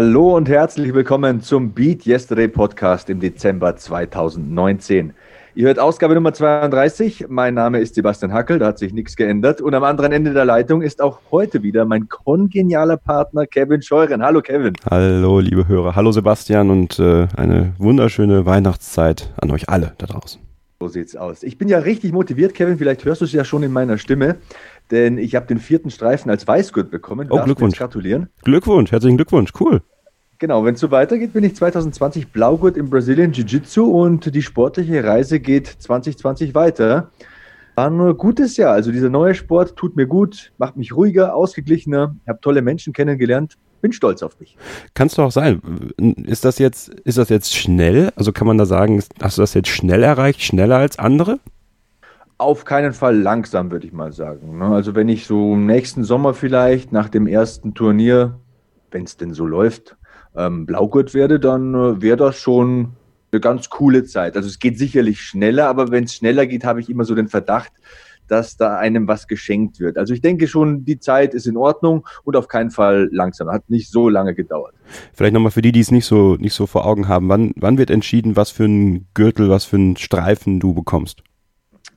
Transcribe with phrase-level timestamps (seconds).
[0.00, 5.12] Hallo und herzlich willkommen zum Beat Yesterday Podcast im Dezember 2019.
[5.56, 7.26] Ihr hört Ausgabe Nummer 32.
[7.28, 9.60] Mein Name ist Sebastian Hackel, da hat sich nichts geändert.
[9.60, 14.22] Und am anderen Ende der Leitung ist auch heute wieder mein kongenialer Partner Kevin Scheuren.
[14.22, 14.74] Hallo Kevin.
[14.88, 15.96] Hallo liebe Hörer.
[15.96, 20.40] Hallo Sebastian und äh, eine wunderschöne Weihnachtszeit an euch alle da draußen.
[20.80, 21.42] So sieht's aus.
[21.42, 22.78] Ich bin ja richtig motiviert, Kevin.
[22.78, 24.36] Vielleicht hörst du es ja schon in meiner Stimme,
[24.92, 27.26] denn ich habe den vierten Streifen als Weißgurt bekommen.
[27.30, 27.76] Oh, Glückwunsch.
[27.76, 28.28] Gratulieren.
[28.44, 29.50] Glückwunsch, herzlichen Glückwunsch.
[29.58, 29.82] Cool.
[30.40, 35.02] Genau, wenn es so weitergeht, bin ich 2020 Blaugurt im Brazilian Jiu-Jitsu und die sportliche
[35.02, 37.10] Reise geht 2020 weiter.
[37.74, 38.72] War ein gutes Jahr.
[38.72, 43.56] Also dieser neue Sport tut mir gut, macht mich ruhiger, ausgeglichener, habe tolle Menschen kennengelernt.
[43.80, 44.56] Bin stolz auf mich.
[44.94, 45.60] Kannst du auch sein.
[46.24, 48.12] Ist das jetzt, ist das jetzt schnell?
[48.14, 51.40] Also kann man da sagen, hast du das jetzt schnell erreicht, schneller als andere?
[52.38, 54.58] Auf keinen Fall langsam, würde ich mal sagen.
[54.58, 54.66] Ne?
[54.66, 58.38] Also wenn ich so nächsten Sommer vielleicht nach dem ersten Turnier,
[58.92, 59.97] wenn es denn so läuft,
[60.38, 62.92] ähm, Blaugurt werde, dann äh, wäre das schon
[63.30, 64.36] eine ganz coole Zeit.
[64.36, 67.28] Also es geht sicherlich schneller, aber wenn es schneller geht, habe ich immer so den
[67.28, 67.72] Verdacht,
[68.28, 69.98] dass da einem was geschenkt wird.
[69.98, 73.50] Also ich denke schon, die Zeit ist in Ordnung und auf keinen Fall langsam.
[73.50, 74.74] Hat nicht so lange gedauert.
[75.14, 77.28] Vielleicht nochmal für die, die es nicht so, nicht so vor Augen haben.
[77.28, 81.22] Wann, wann wird entschieden, was für ein Gürtel, was für ein Streifen du bekommst?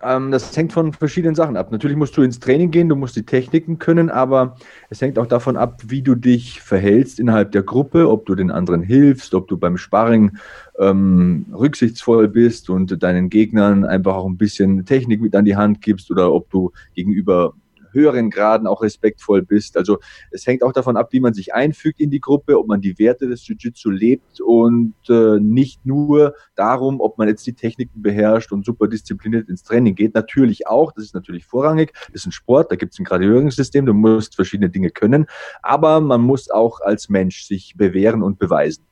[0.03, 1.71] Ähm, das hängt von verschiedenen Sachen ab.
[1.71, 4.55] Natürlich musst du ins Training gehen, du musst die Techniken können, aber
[4.89, 8.51] es hängt auch davon ab, wie du dich verhältst innerhalb der Gruppe, ob du den
[8.51, 10.37] anderen hilfst, ob du beim Sparring
[10.79, 15.81] ähm, rücksichtsvoll bist und deinen Gegnern einfach auch ein bisschen Technik mit an die Hand
[15.81, 17.53] gibst oder ob du gegenüber
[17.91, 19.77] höheren Graden auch respektvoll bist.
[19.77, 19.99] Also
[20.31, 22.97] es hängt auch davon ab, wie man sich einfügt in die Gruppe, ob man die
[22.99, 28.51] Werte des Jiu-Jitsu lebt und äh, nicht nur darum, ob man jetzt die Techniken beherrscht
[28.51, 30.13] und super diszipliniert ins Training geht.
[30.13, 33.85] Natürlich auch, das ist natürlich vorrangig, das ist ein Sport, da gibt es ein Graduierungssystem,
[33.85, 35.25] du musst verschiedene Dinge können,
[35.61, 38.85] aber man muss auch als Mensch sich bewähren und beweisen.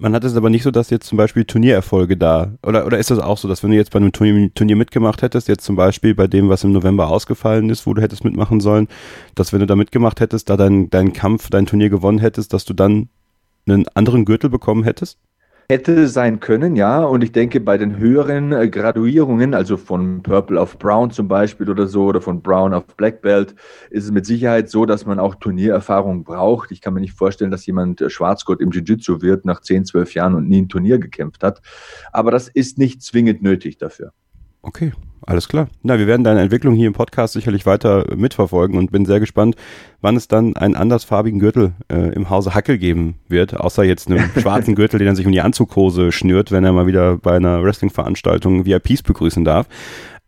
[0.00, 3.10] Man hat es aber nicht so, dass jetzt zum Beispiel Turniererfolge da, oder, oder ist
[3.10, 5.74] das auch so, dass wenn du jetzt bei einem Turnier, Turnier mitgemacht hättest, jetzt zum
[5.74, 8.86] Beispiel bei dem, was im November ausgefallen ist, wo du hättest mitmachen sollen,
[9.34, 12.64] dass wenn du da mitgemacht hättest, da deinen dein Kampf, dein Turnier gewonnen hättest, dass
[12.64, 13.08] du dann
[13.66, 15.18] einen anderen Gürtel bekommen hättest?
[15.70, 17.04] Hätte sein können, ja.
[17.04, 21.68] Und ich denke, bei den höheren äh, Graduierungen, also von Purple auf Brown zum Beispiel
[21.68, 23.54] oder so, oder von Brown auf Black Belt,
[23.90, 26.72] ist es mit Sicherheit so, dass man auch Turniererfahrung braucht.
[26.72, 30.14] Ich kann mir nicht vorstellen, dass jemand äh, Schwarzgurt im Jiu-Jitsu wird nach 10, 12
[30.14, 31.60] Jahren und nie ein Turnier gekämpft hat.
[32.12, 34.14] Aber das ist nicht zwingend nötig dafür.
[34.62, 34.92] Okay,
[35.28, 35.68] alles klar.
[35.82, 39.56] Na, wir werden deine Entwicklung hier im Podcast sicherlich weiter mitverfolgen und bin sehr gespannt,
[40.00, 44.30] wann es dann einen andersfarbigen Gürtel äh, im Hause Hackel geben wird, außer jetzt einem
[44.40, 47.62] schwarzen Gürtel, den er sich um die Anzughose schnürt, wenn er mal wieder bei einer
[47.62, 49.66] Wrestling-Veranstaltung VIPs begrüßen darf.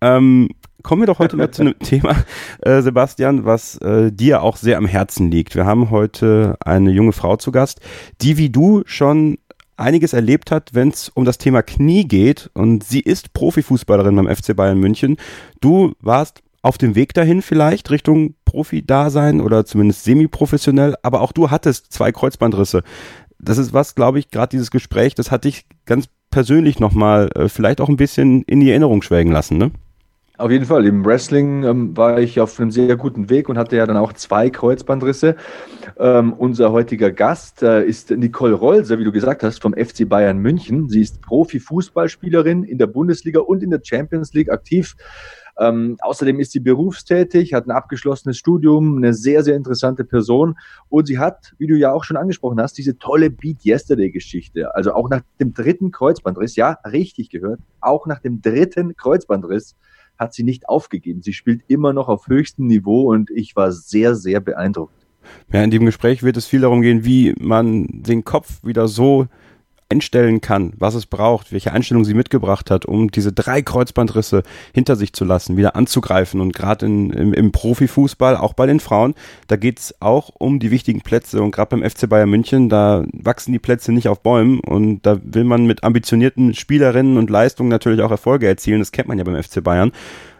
[0.02, 0.50] Ähm,
[0.82, 2.14] kommen wir doch heute mal zu einem Thema,
[2.60, 5.56] äh, Sebastian, was äh, dir auch sehr am Herzen liegt.
[5.56, 7.80] Wir haben heute eine junge Frau zu Gast,
[8.20, 9.38] die wie du schon
[9.80, 12.50] einiges erlebt hat, wenn es um das Thema Knie geht.
[12.54, 15.16] Und sie ist Profifußballerin beim FC Bayern München.
[15.60, 21.50] Du warst auf dem Weg dahin vielleicht Richtung Profi-Dasein oder zumindest semi-professionell, aber auch du
[21.50, 22.82] hattest zwei Kreuzbandrisse.
[23.38, 27.48] Das ist was, glaube ich, gerade dieses Gespräch, das hat dich ganz persönlich nochmal äh,
[27.48, 29.70] vielleicht auch ein bisschen in die Erinnerung schwelgen lassen, ne?
[30.40, 30.86] Auf jeden Fall.
[30.86, 34.14] Im Wrestling ähm, war ich auf einem sehr guten Weg und hatte ja dann auch
[34.14, 35.36] zwei Kreuzbandrisse.
[35.98, 40.38] Ähm, unser heutiger Gast äh, ist Nicole Rolse, wie du gesagt hast, vom FC Bayern
[40.38, 40.88] München.
[40.88, 44.96] Sie ist Profi-Fußballspielerin in der Bundesliga und in der Champions League aktiv.
[45.58, 50.56] Ähm, außerdem ist sie berufstätig, hat ein abgeschlossenes Studium, eine sehr, sehr interessante Person.
[50.88, 54.74] Und sie hat, wie du ja auch schon angesprochen hast, diese tolle Beat Yesterday-Geschichte.
[54.74, 59.76] Also auch nach dem dritten Kreuzbandriss, ja, richtig gehört, auch nach dem dritten Kreuzbandriss
[60.20, 61.22] hat sie nicht aufgegeben.
[61.22, 64.94] Sie spielt immer noch auf höchstem Niveau und ich war sehr, sehr beeindruckt.
[65.52, 69.26] Ja, in dem Gespräch wird es viel darum gehen, wie man den Kopf wieder so
[69.90, 74.42] einstellen kann, was es braucht, welche Einstellung sie mitgebracht hat, um diese drei Kreuzbandrisse
[74.72, 76.40] hinter sich zu lassen, wieder anzugreifen.
[76.40, 79.14] Und gerade im, im Profifußball, auch bei den Frauen,
[79.48, 81.42] da geht's auch um die wichtigen Plätze.
[81.42, 84.60] Und gerade beim FC Bayern München, da wachsen die Plätze nicht auf Bäumen.
[84.60, 88.78] Und da will man mit ambitionierten Spielerinnen und Leistungen natürlich auch Erfolge erzielen.
[88.78, 89.92] Das kennt man ja beim FC Bayern.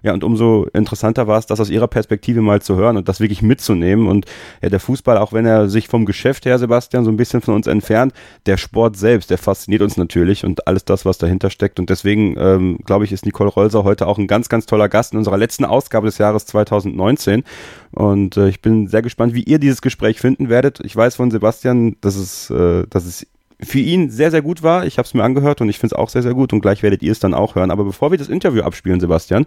[0.03, 3.21] Ja, und umso interessanter war es, das aus ihrer Perspektive mal zu hören und das
[3.21, 4.09] wirklich mitzunehmen.
[4.09, 4.27] Und
[4.63, 7.55] ja, der Fußball, auch wenn er sich vom Geschäft her, Sebastian, so ein bisschen von
[7.55, 8.13] uns entfernt,
[8.47, 11.79] der Sport selbst, der fasziniert uns natürlich und alles das, was dahinter steckt.
[11.79, 15.13] Und deswegen, ähm, glaube ich, ist Nicole Rolser heute auch ein ganz, ganz toller Gast
[15.13, 17.45] in unserer letzten Ausgabe des Jahres 2019.
[17.93, 20.81] Und äh, ich bin sehr gespannt, wie ihr dieses Gespräch finden werdet.
[20.85, 23.27] Ich weiß von Sebastian, dass es, äh, dass es
[23.63, 24.87] für ihn sehr, sehr gut war.
[24.87, 26.83] Ich habe es mir angehört und ich finde es auch sehr, sehr gut und gleich
[26.83, 27.71] werdet ihr es dann auch hören.
[27.71, 29.47] Aber bevor wir das Interview abspielen, Sebastian,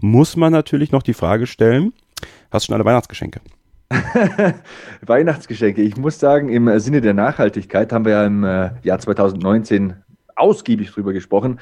[0.00, 1.92] muss man natürlich noch die Frage stellen,
[2.50, 3.40] hast du schon alle Weihnachtsgeschenke?
[5.06, 5.82] Weihnachtsgeschenke.
[5.82, 9.94] Ich muss sagen, im Sinne der Nachhaltigkeit haben wir ja im äh, Jahr 2019
[10.34, 11.60] ausgiebig drüber gesprochen.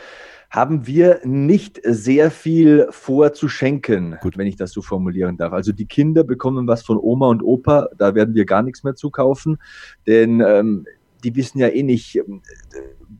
[0.49, 4.37] Haben wir nicht sehr viel vor zu schenken, Gut.
[4.37, 5.53] wenn ich das so formulieren darf.
[5.53, 8.97] Also die Kinder bekommen was von Oma und Opa, da werden wir gar nichts mehr
[8.97, 9.59] zukaufen,
[10.09, 10.87] denn ähm,
[11.21, 12.43] die wissen ja eh nicht, ähm,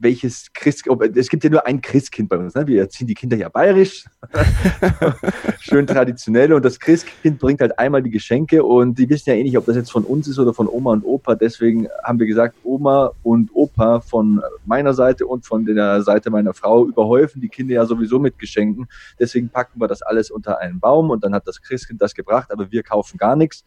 [0.01, 2.55] welches Christ, es gibt ja nur ein Christkind bei uns.
[2.55, 2.67] Ne?
[2.67, 4.05] Wir erziehen die Kinder ja bayerisch,
[5.61, 6.53] schön traditionell.
[6.53, 9.67] Und das Christkind bringt halt einmal die Geschenke und die wissen ja eh nicht, ob
[9.67, 11.35] das jetzt von uns ist oder von Oma und Opa.
[11.35, 16.55] Deswegen haben wir gesagt, Oma und Opa von meiner Seite und von der Seite meiner
[16.55, 18.89] Frau überhäufen die Kinder ja sowieso mit Geschenken.
[19.19, 22.51] Deswegen packen wir das alles unter einen Baum und dann hat das Christkind das gebracht,
[22.51, 23.65] aber wir kaufen gar nichts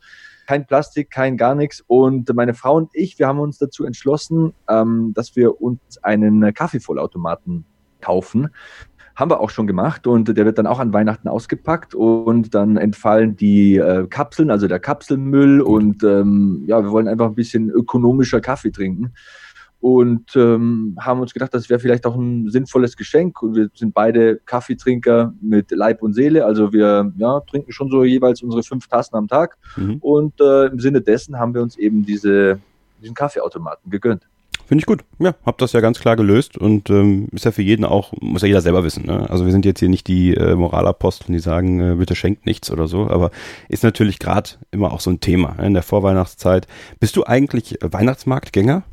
[0.48, 1.84] kein Plastik, kein gar nichts.
[1.88, 6.54] Und meine Frau und ich, wir haben uns dazu entschlossen, ähm, dass wir uns einen
[6.54, 7.66] Kaffeevollautomaten
[8.02, 8.50] kaufen.
[9.16, 12.78] Haben wir auch schon gemacht und der wird dann auch an Weihnachten ausgepackt und dann
[12.78, 17.70] entfallen die äh, Kapseln, also der Kapselmüll und ähm, ja, wir wollen einfach ein bisschen
[17.70, 19.14] ökonomischer Kaffee trinken
[19.84, 23.42] und ähm, haben uns gedacht, das wäre vielleicht auch ein sinnvolles Geschenk.
[23.44, 26.46] Und wir sind beide Kaffeetrinker mit Leib und Seele.
[26.46, 29.58] Also wir ja, trinken schon so jeweils unsere fünf Tassen am Tag.
[29.76, 29.98] Mhm.
[29.98, 32.62] Und äh, im Sinne dessen haben wir uns eben diese,
[33.02, 34.26] diesen Kaffeeautomaten gegönnt.
[34.66, 35.04] Finde ich gut.
[35.20, 38.42] Ja, hab das ja ganz klar gelöst und ähm, ist ja für jeden auch, muss
[38.42, 39.06] ja jeder selber wissen.
[39.06, 39.30] Ne?
[39.30, 42.72] Also wir sind jetzt hier nicht die äh, Moralaposteln, die sagen, äh, bitte schenkt nichts
[42.72, 43.32] oder so, aber
[43.68, 46.68] ist natürlich gerade immer auch so ein Thema ne, in der Vorweihnachtszeit.
[47.02, 48.84] Bist du eigentlich Weihnachtsmarktgänger?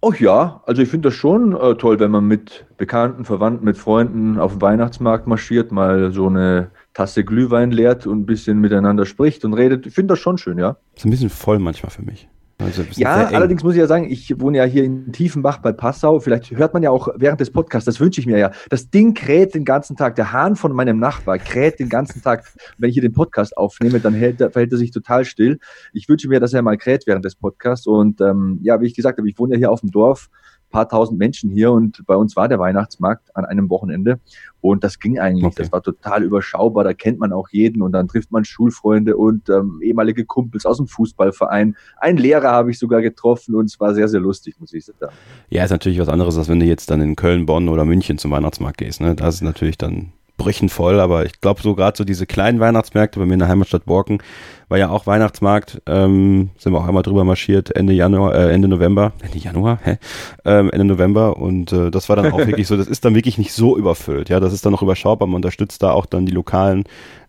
[0.00, 3.76] Oh ja, also ich finde das schon äh, toll, wenn man mit Bekannten, Verwandten, mit
[3.76, 9.06] Freunden auf dem Weihnachtsmarkt marschiert, mal so eine Tasse Glühwein leert und ein bisschen miteinander
[9.06, 9.86] spricht und redet.
[9.86, 10.76] Ich finde das schon schön, ja.
[10.94, 12.28] Ist ein bisschen voll manchmal für mich.
[12.60, 16.18] Also ja, allerdings muss ich ja sagen, ich wohne ja hier in Tiefenbach bei Passau.
[16.18, 18.50] Vielleicht hört man ja auch während des Podcasts, das wünsche ich mir ja.
[18.68, 20.16] Das Ding kräht den ganzen Tag.
[20.16, 22.44] Der Hahn von meinem Nachbar kräht den ganzen Tag.
[22.76, 25.60] Wenn ich hier den Podcast aufnehme, dann hält, verhält er sich total still.
[25.92, 27.86] Ich wünsche mir, dass er mal kräht während des Podcasts.
[27.86, 30.28] Und ähm, ja, wie ich gesagt habe, ich wohne ja hier auf dem Dorf
[30.70, 34.20] paar tausend Menschen hier und bei uns war der Weihnachtsmarkt an einem Wochenende
[34.60, 35.44] und das ging eigentlich.
[35.44, 35.54] Okay.
[35.58, 36.84] Das war total überschaubar.
[36.84, 40.78] Da kennt man auch jeden und dann trifft man Schulfreunde und ähm, ehemalige Kumpels aus
[40.78, 41.76] dem Fußballverein.
[41.98, 45.12] Ein Lehrer habe ich sogar getroffen und es war sehr, sehr lustig, muss ich sagen.
[45.48, 48.18] Ja, ist natürlich was anderes, als wenn du jetzt dann in Köln, Bonn oder München
[48.18, 49.00] zum Weihnachtsmarkt gehst.
[49.00, 49.14] Ne?
[49.14, 53.18] Das ist natürlich dann Brüchen voll, aber ich glaube so gerade so diese kleinen Weihnachtsmärkte
[53.18, 54.22] bei mir in der Heimatstadt Borken
[54.68, 58.68] war ja auch Weihnachtsmarkt, ähm, sind wir auch einmal drüber marschiert, Ende Januar, äh, Ende
[58.68, 59.98] November, Ende Januar, hä?
[60.46, 63.36] Ähm, Ende November und äh, das war dann auch wirklich so, das ist dann wirklich
[63.36, 66.32] nicht so überfüllt, ja, das ist dann noch überschaubar, man unterstützt da auch dann die
[66.32, 66.84] lokalen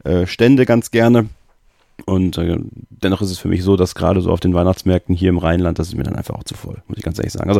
[0.05, 1.27] äh, Stände ganz gerne.
[2.05, 2.57] Und äh,
[2.89, 5.79] dennoch ist es für mich so, dass gerade so auf den Weihnachtsmärkten hier im Rheinland,
[5.79, 7.49] das ist mir dann einfach auch zu voll, muss ich ganz ehrlich sagen.
[7.49, 7.59] Also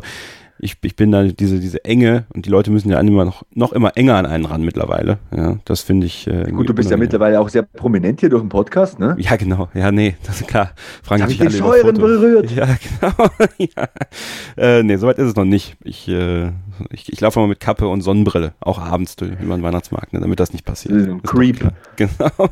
[0.59, 3.71] ich, ich bin da diese, diese Enge und die Leute müssen ja immer noch, noch
[3.71, 5.17] immer enger an einen ran mittlerweile.
[5.35, 6.27] Ja, das finde ich.
[6.27, 9.15] Äh, Gut, du bist ja mittlerweile auch sehr prominent hier durch den Podcast, ne?
[9.17, 9.69] Ja, genau.
[9.73, 10.71] Ja, nee, das ist klar.
[11.01, 12.51] Fragen Hab ich den Scheuren berührt?
[12.51, 12.65] Ja,
[12.99, 13.29] genau.
[13.57, 13.87] ja.
[14.57, 15.77] Äh, nee, soweit ist es noch nicht.
[15.83, 16.51] Ich, äh,
[16.91, 20.39] ich, ich laufe mal mit Kappe und Sonnenbrille, auch abends über den Weihnachtsmarkt, ne, damit
[20.39, 20.93] das nicht passiert.
[20.93, 21.71] Ein Creep.
[21.95, 22.49] Genau.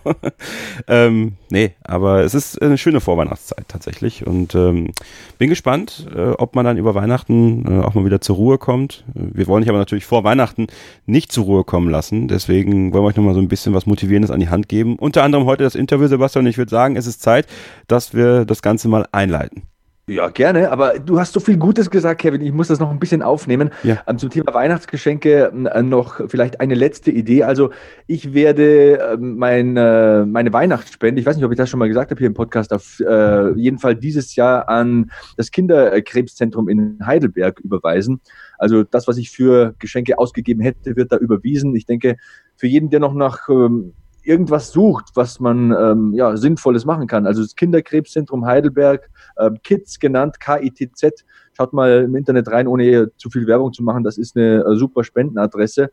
[0.88, 4.91] ähm, nee, aber es ist eine schöne Vorweihnachtszeit tatsächlich und ähm,
[5.38, 9.05] bin gespannt, äh, ob man dann über Weihnachten äh, auch mal wieder zur Ruhe kommt.
[9.13, 10.67] Wir wollen dich aber natürlich vor Weihnachten
[11.05, 12.27] nicht zur Ruhe kommen lassen.
[12.27, 14.98] Deswegen wollen wir euch nochmal so ein bisschen was Motivierendes an die Hand geben.
[14.98, 16.46] Unter anderem heute das Interview, Sebastian.
[16.46, 17.48] Und ich würde sagen, es ist Zeit,
[17.88, 19.63] dass wir das Ganze mal einleiten.
[20.10, 22.40] Ja, gerne, aber du hast so viel Gutes gesagt, Kevin.
[22.40, 23.72] Ich muss das noch ein bisschen aufnehmen.
[23.84, 24.02] Ja.
[24.08, 27.44] Ähm, zum Thema Weihnachtsgeschenke äh, noch vielleicht eine letzte Idee.
[27.44, 27.72] Also
[28.08, 31.90] ich werde ähm, mein, äh, meine Weihnachtsspende, ich weiß nicht, ob ich das schon mal
[31.90, 37.00] gesagt habe hier im Podcast, auf äh, jeden Fall dieses Jahr an das Kinderkrebszentrum in
[37.06, 38.22] Heidelberg überweisen.
[38.58, 41.76] Also das, was ich für Geschenke ausgegeben hätte, wird da überwiesen.
[41.76, 42.16] Ich denke,
[42.56, 43.92] für jeden, der noch nach ähm,
[44.27, 47.25] irgendwas sucht, was man ähm, ja, Sinnvolles machen kann.
[47.25, 51.25] Also das Kinderkrebszentrum Heidelberg, äh, KITZ genannt, K-I-T-Z.
[51.53, 54.03] Schaut mal im Internet rein, ohne zu viel Werbung zu machen.
[54.03, 55.89] Das ist eine äh, super Spendenadresse.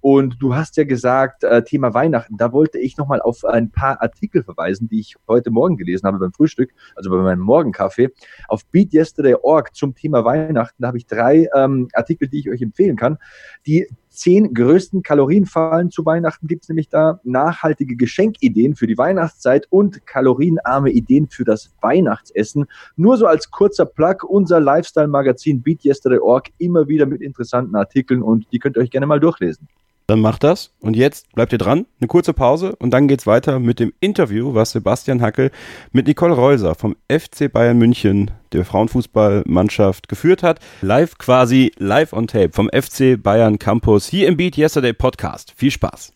[0.00, 4.02] Und du hast ja gesagt, äh, Thema Weihnachten, da wollte ich nochmal auf ein paar
[4.02, 8.10] Artikel verweisen, die ich heute Morgen gelesen habe beim Frühstück, also bei meinem Morgenkaffee.
[8.48, 12.96] Auf beatyesterday.org zum Thema Weihnachten, da habe ich drei ähm, Artikel, die ich euch empfehlen
[12.96, 13.18] kann.
[13.66, 19.66] Die zehn größten Kalorienfallen zu Weihnachten gibt es nämlich da, nachhaltige Geschenkideen für die Weihnachtszeit
[19.70, 22.66] und kalorienarme Ideen für das Weihnachtsessen.
[22.96, 28.58] Nur so als kurzer Plug, unser Lifestyle-Magazin BeatYesterday.org, immer wieder mit interessanten Artikeln und die
[28.58, 29.68] könnt ihr euch gerne mal durchlesen.
[30.06, 30.70] Dann macht das.
[30.80, 31.86] Und jetzt bleibt ihr dran.
[32.00, 35.50] Eine kurze Pause und dann geht's weiter mit dem Interview, was Sebastian Hackel
[35.92, 40.60] mit Nicole Reuser vom FC Bayern München, der Frauenfußballmannschaft, geführt hat.
[40.82, 45.54] Live quasi, live on tape vom FC Bayern Campus hier im Beat Yesterday Podcast.
[45.56, 46.12] Viel Spaß.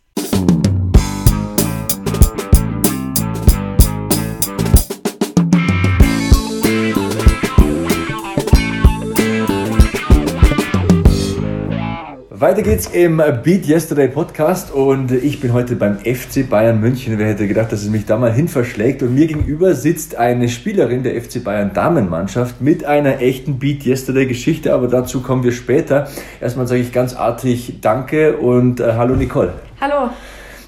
[12.41, 17.19] Weiter geht's im Beat Yesterday Podcast und ich bin heute beim FC Bayern München.
[17.19, 19.03] Wer hätte gedacht, dass es mich da mal hin verschlägt?
[19.03, 24.27] Und mir gegenüber sitzt eine Spielerin der FC Bayern Damenmannschaft mit einer echten Beat Yesterday
[24.27, 26.07] Geschichte, aber dazu kommen wir später.
[26.41, 29.55] Erstmal sage ich ganz artig Danke und äh, hallo Nicole.
[29.81, 30.11] Hallo.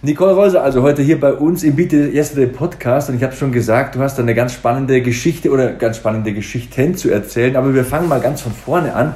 [0.03, 3.53] Nicole Reuser, also heute hier bei uns im Beat Yesterday Podcast und ich habe schon
[3.53, 7.85] gesagt, du hast eine ganz spannende Geschichte oder ganz spannende Geschichten zu erzählen, aber wir
[7.85, 9.15] fangen mal ganz von vorne an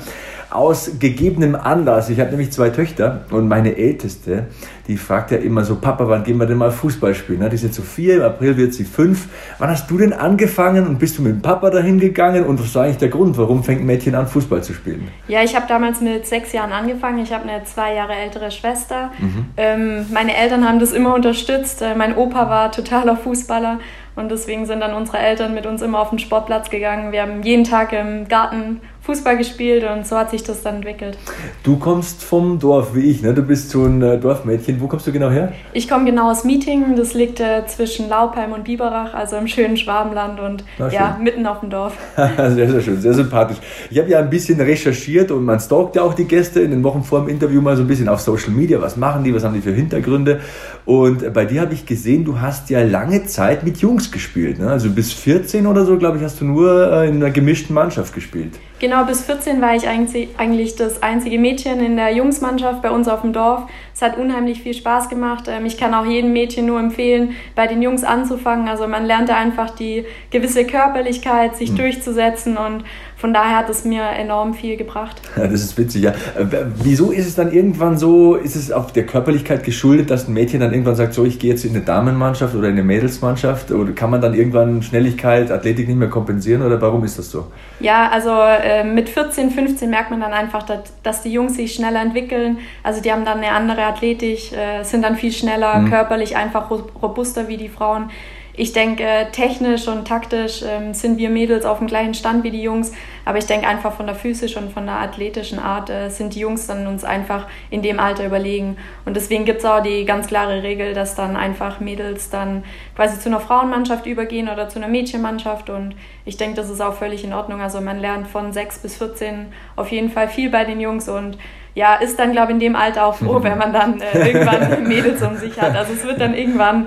[0.55, 2.11] aus gegebenem Anlass.
[2.11, 4.47] Ich habe nämlich zwei Töchter und meine älteste,
[4.87, 7.41] die fragt ja immer so, Papa, wann gehen wir denn mal Fußball spielen?
[7.49, 9.29] Die ist jetzt so vier, im April wird sie fünf.
[9.59, 12.45] Wann hast du denn angefangen und bist du mit dem Papa dahin gegangen?
[12.45, 15.09] Und was war eigentlich der Grund, warum fängt ein Mädchen an, Fußball zu spielen?
[15.27, 17.19] Ja, ich habe damals mit sechs Jahren angefangen.
[17.19, 19.11] Ich habe eine zwei Jahre ältere Schwester.
[19.19, 19.47] Mhm.
[19.57, 21.83] Ähm, meine Eltern haben das immer unterstützt.
[21.83, 23.81] Äh, mein Opa war totaler Fußballer.
[24.17, 27.11] Und deswegen sind dann unsere Eltern mit uns immer auf den Sportplatz gegangen.
[27.11, 31.19] Wir haben jeden Tag im Garten Fußball gespielt und so hat sich das dann entwickelt.
[31.63, 33.35] Du kommst vom Dorf wie ich, ne?
[33.35, 34.81] Du bist so ein äh, Dorfmädchen.
[34.81, 35.53] Wo kommst du genau her?
[35.75, 36.97] Ich komme genau aus Meeting.
[36.97, 41.61] Das liegt äh, zwischen Laubheim und Biberach, also im schönen Schwabenland und ja, mitten auf
[41.61, 41.93] dem Dorf.
[42.17, 43.59] sehr, sehr schön, sehr sympathisch.
[43.91, 46.83] Ich habe ja ein bisschen recherchiert und man stalkt ja auch die Gäste in den
[46.83, 48.81] Wochen vor dem Interview mal so ein bisschen auf Social Media.
[48.81, 49.35] Was machen die?
[49.35, 50.41] Was haben die für Hintergründe?
[50.87, 54.59] Und bei dir habe ich gesehen, du hast ja lange Zeit mit Jungs gespielt.
[54.59, 54.71] Ne?
[54.71, 58.15] Also bis 14 oder so, glaube ich, hast du nur äh, in einer gemischten Mannschaft
[58.15, 58.55] gespielt.
[58.85, 63.23] Genau, bis 14 war ich eigentlich das einzige Mädchen in der Jungsmannschaft bei uns auf
[63.23, 63.63] dem Dorf.
[63.95, 65.45] Es hat unheimlich viel Spaß gemacht.
[65.49, 68.69] Ähm, ich kann auch jedem Mädchen nur empfehlen, bei den Jungs anzufangen.
[68.69, 71.77] Also man lernte einfach die gewisse Körperlichkeit, sich mhm.
[71.77, 72.85] durchzusetzen und
[73.17, 75.23] von daher hat es mir enorm viel gebracht.
[75.37, 76.11] Ja, das ist witzig, ja.
[76.11, 80.35] Äh, wieso ist es dann irgendwann so, ist es auf der Körperlichkeit geschuldet, dass ein
[80.35, 83.71] Mädchen dann irgendwann sagt, so ich gehe jetzt in eine Damenmannschaft oder in eine Mädelsmannschaft
[83.71, 87.47] oder kann man dann irgendwann Schnelligkeit, Athletik nicht mehr kompensieren oder warum ist das so?
[87.81, 91.75] Ja, also äh, mit 14, 15 merkt man dann einfach, dass, dass, die Jungs sich
[91.75, 92.59] schneller entwickeln.
[92.83, 95.91] Also die haben dann eine andere Athletik, äh, sind dann viel schneller, mhm.
[95.91, 98.11] körperlich einfach robuster wie die Frauen.
[98.57, 102.63] Ich denke, technisch und taktisch ähm, sind wir Mädels auf dem gleichen Stand wie die
[102.63, 102.93] Jungs,
[103.25, 106.39] aber ich denke einfach von der physischen und von der athletischen Art äh, sind die
[106.39, 108.77] Jungs dann uns einfach in dem Alter überlegen.
[109.05, 112.63] Und deswegen gibt es auch die ganz klare Regel, dass dann einfach Mädels dann
[112.95, 115.69] quasi zu einer Frauenmannschaft übergehen oder zu einer Mädchenmannschaft.
[115.69, 117.61] Und ich denke, das ist auch völlig in Ordnung.
[117.61, 121.39] Also man lernt von 6 bis 14 auf jeden Fall viel bei den Jungs und
[121.75, 124.87] ja, ist dann, glaube ich, in dem Alter auch froh, wenn man dann äh, irgendwann
[124.87, 125.77] Mädels um sich hat.
[125.77, 126.87] Also es wird dann irgendwann,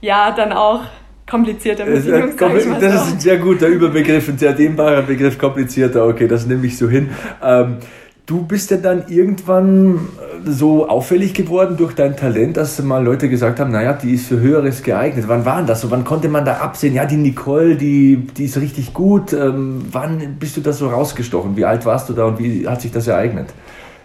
[0.00, 0.82] ja, dann auch
[1.28, 6.06] komplizierter Beziehung, Das, das ist ein sehr guter Überbegriff, ein sehr dehnbarer Begriff, komplizierter.
[6.06, 7.10] Okay, das nehme ich so hin.
[7.42, 7.78] Ähm,
[8.26, 10.00] du bist ja dann irgendwann
[10.44, 14.38] so auffällig geworden durch dein Talent, dass mal Leute gesagt haben, naja, die ist für
[14.38, 15.24] Höheres geeignet.
[15.26, 15.90] Wann war das so?
[15.90, 16.94] Wann konnte man da absehen?
[16.94, 19.32] Ja, die Nicole, die, die ist richtig gut.
[19.32, 21.56] Ähm, wann bist du da so rausgestochen?
[21.56, 23.48] Wie alt warst du da und wie hat sich das ereignet?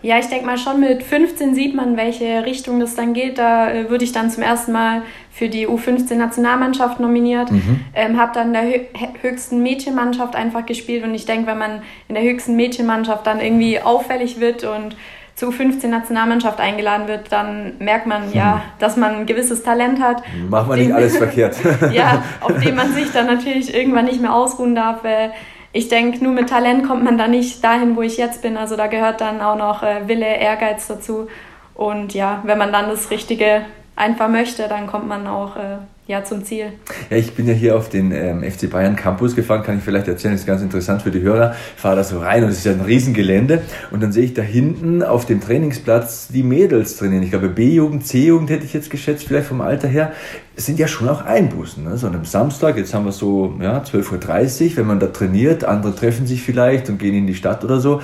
[0.04, 3.38] Ja, ich denke mal schon mit 15 sieht man, welche Richtung das dann geht.
[3.38, 7.52] Da äh, würde ich dann zum ersten Mal für die U15-Nationalmannschaft nominiert.
[7.52, 7.82] Mhm.
[7.94, 8.82] Ähm, habe dann in der
[9.22, 13.80] höchsten Mädchenmannschaft einfach gespielt und ich denke, wenn man in der höchsten Mädchenmannschaft dann irgendwie
[13.80, 14.96] auffällig wird und
[15.36, 18.34] zur U15-Nationalmannschaft eingeladen wird, dann merkt man mhm.
[18.34, 20.24] ja, dass man ein gewisses Talent hat.
[20.50, 21.58] Macht man nicht alles verkehrt.
[21.92, 25.04] ja, auf dem man sich dann natürlich irgendwann nicht mehr ausruhen darf.
[25.04, 25.32] Weil
[25.74, 28.58] ich denke, nur mit Talent kommt man da nicht dahin, wo ich jetzt bin.
[28.58, 31.28] Also da gehört dann auch noch äh, Wille, Ehrgeiz dazu.
[31.76, 33.66] Und ja, wenn man dann das Richtige
[34.02, 35.78] einfach möchte, dann kommt man auch äh,
[36.08, 36.74] ja, zum Ziel.
[37.12, 40.08] Ja, ich bin ja hier auf den ähm, FC Bayern Campus gefahren, kann ich vielleicht
[40.08, 41.54] erzählen, ist ganz interessant für die Hörer.
[41.76, 44.34] Ich fahre da so rein und es ist ja ein Riesengelände und dann sehe ich
[44.34, 47.22] da hinten auf dem Trainingsplatz die Mädels drinnen.
[47.22, 50.14] Ich glaube B-Jugend, C-Jugend hätte ich jetzt geschätzt, vielleicht vom Alter her.
[50.56, 51.84] Es sind ja schon auch Einbußen.
[51.84, 51.96] Ne?
[51.98, 55.64] So an einem Samstag, jetzt haben wir so ja, 12.30 Uhr, wenn man da trainiert,
[55.64, 58.02] andere treffen sich vielleicht und gehen in die Stadt oder so.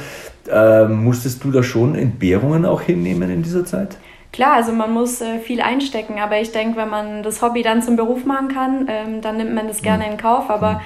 [0.50, 3.98] Ähm, musstest du da schon Entbehrungen auch hinnehmen in dieser Zeit?
[4.31, 7.81] Klar, also man muss äh, viel einstecken, aber ich denke, wenn man das Hobby dann
[7.81, 10.12] zum Beruf machen kann, ähm, dann nimmt man das gerne mhm.
[10.12, 10.50] in Kauf.
[10.50, 10.79] Aber mhm.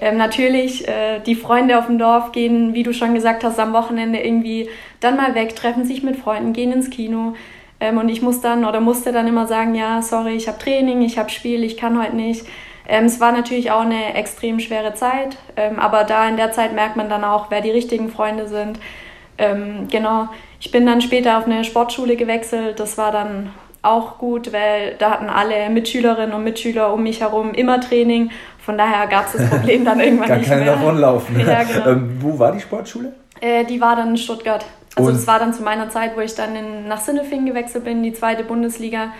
[0.00, 3.72] ähm, natürlich, äh, die Freunde auf dem Dorf gehen, wie du schon gesagt hast, am
[3.72, 4.68] Wochenende irgendwie
[5.00, 7.34] dann mal weg, treffen sich mit Freunden, gehen ins Kino.
[7.80, 11.00] Ähm, und ich muss dann oder musste dann immer sagen, ja, sorry, ich habe Training,
[11.02, 12.44] ich habe Spiel, ich kann heute nicht.
[12.86, 16.74] Ähm, es war natürlich auch eine extrem schwere Zeit, ähm, aber da in der Zeit
[16.74, 18.78] merkt man dann auch, wer die richtigen Freunde sind.
[19.38, 20.28] Ähm, genau.
[20.60, 22.78] Ich bin dann später auf eine Sportschule gewechselt.
[22.78, 23.50] Das war dann
[23.82, 28.30] auch gut, weil da hatten alle Mitschülerinnen und Mitschüler um mich herum immer Training.
[28.58, 30.74] Von daher gab es das Problem dann irgendwann Gar nicht keine mehr.
[30.74, 31.40] davonlaufen.
[31.46, 31.88] Ja, genau.
[31.88, 33.14] ähm, wo war die Sportschule?
[33.40, 34.64] Äh, die war dann in Stuttgart.
[34.96, 35.16] Also und?
[35.16, 38.12] das war dann zu meiner Zeit, wo ich dann in, nach Sinnefingen gewechselt bin, die
[38.12, 39.12] zweite Bundesliga.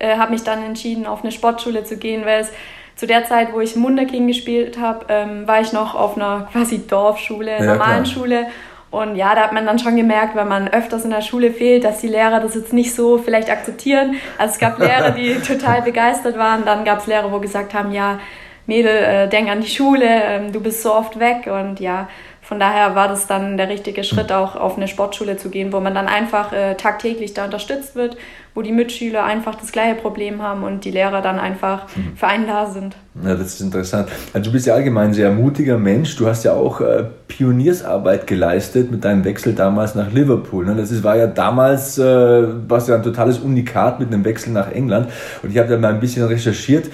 [0.00, 2.50] Äh, habe mich dann entschieden, auf eine Sportschule zu gehen, weil es
[2.96, 6.86] zu der Zeit, wo ich Munderking gespielt habe, ähm, war ich noch auf einer quasi
[6.86, 8.06] Dorfschule, ja, normalen klar.
[8.06, 8.46] Schule
[8.90, 11.84] Und ja, da hat man dann schon gemerkt, wenn man öfters in der Schule fehlt,
[11.84, 14.16] dass die Lehrer das jetzt nicht so vielleicht akzeptieren.
[14.36, 16.64] Also es gab Lehrer, die total begeistert waren.
[16.64, 18.18] Dann gab es Lehrer, wo gesagt haben, ja,
[18.66, 21.46] Mädel, äh, denk an die Schule, äh, du bist so oft weg.
[21.46, 22.08] Und ja,
[22.42, 25.78] von daher war das dann der richtige Schritt, auch auf eine Sportschule zu gehen, wo
[25.78, 28.16] man dann einfach äh, tagtäglich da unterstützt wird,
[28.54, 32.16] wo die Mitschüler einfach das gleiche Problem haben und die Lehrer dann einfach mhm.
[32.16, 32.96] für einen da sind.
[33.22, 34.08] Ja, das ist interessant.
[34.32, 36.16] Also du bist ja allgemein ein sehr mutiger Mensch.
[36.16, 40.64] Du hast ja auch äh, Pioniersarbeit geleistet mit deinem Wechsel damals nach Liverpool.
[40.64, 40.74] Ne?
[40.74, 44.70] Das ist, war ja damals äh, was ja ein totales Unikat mit einem Wechsel nach
[44.72, 45.08] England.
[45.42, 46.90] Und ich habe da mal ein bisschen recherchiert.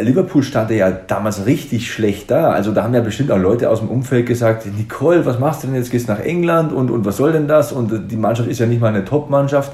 [0.00, 2.50] Liverpool stand ja damals richtig schlecht da.
[2.50, 5.68] Also da haben ja bestimmt auch Leute aus dem Umfeld gesagt, Nicole, was machst du
[5.68, 5.90] denn jetzt?
[5.90, 7.72] Gehst nach England und, und was soll denn das?
[7.72, 9.72] Und die Mannschaft ist ja nicht mal eine Top-Mannschaft.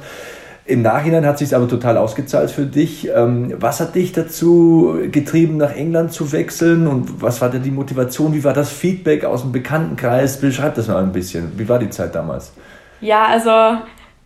[0.64, 3.08] Im Nachhinein hat sich aber total ausgezahlt für dich.
[3.12, 6.86] Ähm, was hat dich dazu getrieben, nach England zu wechseln?
[6.86, 8.32] Und was war denn die Motivation?
[8.32, 10.40] Wie war das Feedback aus dem Bekanntenkreis?
[10.40, 11.52] Beschreib das mal ein bisschen.
[11.56, 12.52] Wie war die Zeit damals?
[13.00, 13.50] Ja, also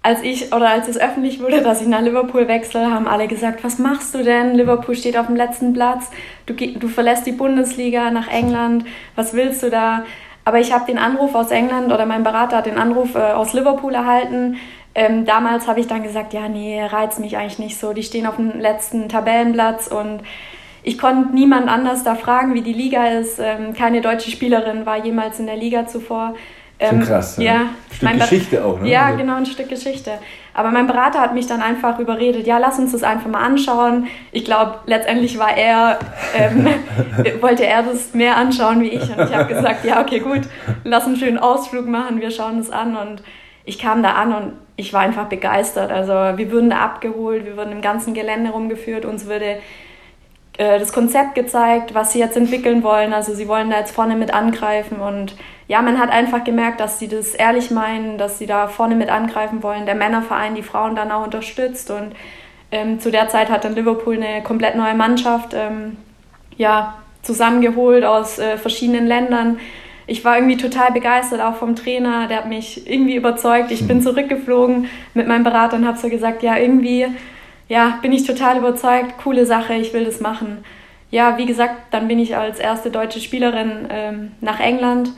[0.02, 3.64] als ich oder als es öffentlich wurde, dass ich nach Liverpool wechsle, haben alle gesagt,
[3.64, 4.55] was machst du denn?
[4.55, 6.11] Liverpool steht auf dem letzten Platz,
[6.47, 8.85] du, du verlässt die Bundesliga nach England,
[9.16, 10.05] was willst du da?
[10.45, 13.52] Aber ich habe den Anruf aus England oder mein Berater hat den Anruf äh, aus
[13.52, 14.59] Liverpool erhalten.
[14.99, 17.93] Ähm, damals habe ich dann gesagt, ja, nee, reizt mich eigentlich nicht so.
[17.93, 20.23] Die stehen auf dem letzten Tabellenplatz und
[20.83, 23.38] ich konnte niemand anders da fragen, wie die Liga ist.
[23.38, 26.35] Ähm, keine deutsche Spielerin war jemals in der Liga zuvor.
[26.79, 27.37] Ähm, Schon krass.
[27.37, 27.67] Ja.
[28.00, 28.88] Ein Stück Geschichte auch, ne?
[28.88, 30.12] Ja, also genau, ein Stück Geschichte.
[30.55, 34.07] Aber mein Berater hat mich dann einfach überredet, ja, lass uns das einfach mal anschauen.
[34.33, 35.99] Ich glaube, letztendlich war er,
[36.35, 36.69] ähm,
[37.42, 39.03] wollte er das mehr anschauen wie ich.
[39.03, 40.42] Und ich habe gesagt, ja, okay, gut,
[40.85, 42.97] lass einen schönen Ausflug machen, wir schauen es an.
[42.97, 43.23] Und
[43.66, 45.90] ich kam da an und ich war einfach begeistert.
[45.90, 49.59] Also wir wurden da abgeholt, wir wurden im ganzen Gelände rumgeführt, uns würde
[50.57, 53.12] äh, das Konzept gezeigt, was sie jetzt entwickeln wollen.
[53.12, 55.37] Also sie wollen da jetzt vorne mit angreifen und
[55.68, 59.11] ja, man hat einfach gemerkt, dass sie das ehrlich meinen, dass sie da vorne mit
[59.11, 59.85] angreifen wollen.
[59.85, 62.14] Der Männerverein die Frauen dann auch unterstützt und
[62.70, 65.96] ähm, zu der Zeit hat dann Liverpool eine komplett neue Mannschaft ähm,
[66.57, 69.59] ja, zusammengeholt aus äh, verschiedenen Ländern.
[70.07, 73.73] Ich war irgendwie total begeistert, auch vom Trainer, der hat mich irgendwie überzeugt.
[73.73, 74.03] Ich bin mhm.
[74.03, 77.07] zurückgeflogen mit meinem Berater und habe so gesagt, ja, irgendwie
[77.69, 80.64] ja, bin ich total überzeugt, coole Sache, ich will das machen.
[81.11, 85.11] Ja, wie gesagt, dann bin ich als erste deutsche Spielerin ähm, nach England,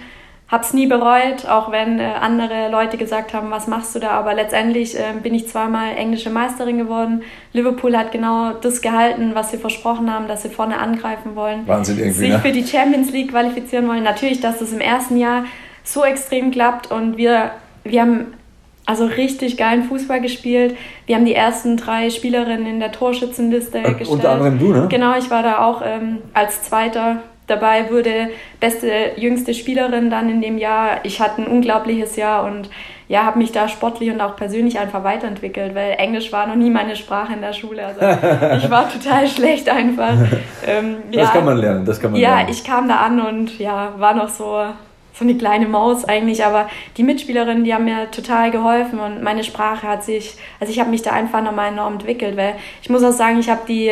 [0.49, 4.33] hab's nie bereut, auch wenn äh, andere Leute gesagt haben, was machst du da, aber
[4.33, 7.23] letztendlich äh, bin ich zweimal englische Meisterin geworden.
[7.53, 11.99] Liverpool hat genau das gehalten, was sie versprochen haben, dass sie vorne angreifen wollen, Wahnsinn
[11.99, 12.39] irgendwie, sich ne?
[12.39, 14.03] für die Champions League qualifizieren wollen.
[14.03, 15.45] Natürlich, dass das im ersten Jahr
[15.85, 17.51] so extrem klappt und wir,
[17.85, 18.27] wir haben
[18.87, 20.75] also richtig geilen Fußball gespielt.
[21.05, 24.09] Wir haben die ersten drei Spielerinnen in der Torschützenliste äh, gestellt.
[24.09, 24.87] Unter anderem du, ne?
[24.89, 28.31] Genau, ich war da auch ähm, als Zweiter dabei, wurde
[28.61, 31.01] beste jüngste Spielerin dann in dem Jahr.
[31.03, 32.71] Ich hatte ein unglaubliches Jahr und
[33.09, 36.71] ja, habe mich da sportlich und auch persönlich einfach weiterentwickelt, weil Englisch war noch nie
[36.71, 37.87] meine Sprache in der Schule.
[37.87, 38.01] Also
[38.57, 40.15] ich war total schlecht einfach.
[40.67, 42.49] Ähm, das ja, kann man lernen, das kann man ja, lernen.
[42.49, 44.63] Ja, ich kam da an und ja, war noch so
[45.19, 49.43] so eine kleine Maus eigentlich, aber die Mitspielerinnen, die haben mir total geholfen und meine
[49.43, 53.03] Sprache hat sich, also ich habe mich da einfach nochmal enorm entwickelt, weil ich muss
[53.03, 53.91] auch sagen, ich habe die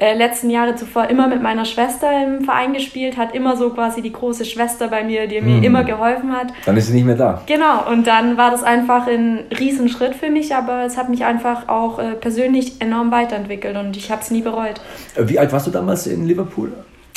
[0.00, 4.00] äh, letzten Jahre zuvor immer mit meiner Schwester im Verein gespielt, hat immer so quasi
[4.00, 5.62] die große Schwester bei mir, die mir mhm.
[5.62, 6.48] immer geholfen hat.
[6.64, 7.42] Dann ist sie nicht mehr da.
[7.46, 11.68] Genau, und dann war das einfach ein Riesenschritt für mich, aber es hat mich einfach
[11.68, 14.80] auch äh, persönlich enorm weiterentwickelt und ich habe es nie bereut.
[15.16, 16.72] Äh, wie alt warst du damals in Liverpool?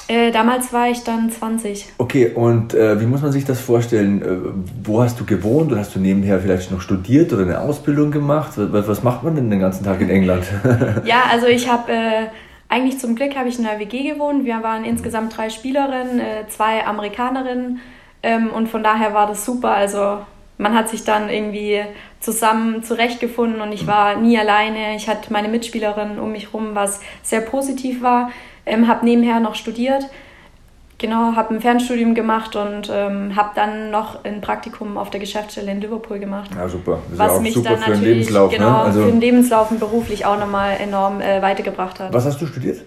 [0.10, 1.93] Äh, damals war ich dann 20.
[1.98, 4.22] Okay, und äh, wie muss man sich das vorstellen?
[4.22, 4.28] Äh,
[4.84, 8.52] wo hast du gewohnt oder hast du nebenher vielleicht noch studiert oder eine Ausbildung gemacht?
[8.58, 10.43] Was, was macht man denn den ganzen Tag in England?
[11.06, 12.26] ja, also ich habe äh,
[12.74, 14.46] eigentlich zum Glück habe ich in einer WG gewohnt.
[14.46, 17.80] Wir waren insgesamt drei Spielerinnen, äh, zwei Amerikanerinnen
[18.24, 19.70] ähm, und von daher war das super.
[19.70, 20.26] Also
[20.58, 21.84] man hat sich dann irgendwie
[22.20, 24.96] zusammen zurechtgefunden und ich war nie alleine.
[24.96, 28.32] Ich hatte meine Mitspielerinnen um mich herum, was sehr positiv war.
[28.66, 30.10] Ähm, habe nebenher noch studiert,
[31.04, 35.70] genau, habe ein Fernstudium gemacht und ähm, habe dann noch ein Praktikum auf der Geschäftsstelle
[35.72, 36.50] in Liverpool gemacht.
[36.56, 37.00] Ja, super.
[37.10, 38.58] Das was mich super dann für natürlich, Lebenslauf, ne?
[38.58, 38.78] genau, ne?
[38.80, 42.13] also für den Lebenslauf und beruflich auch nochmal enorm äh, weitergebracht hat.
[42.13, 42.84] Was hast du studiert?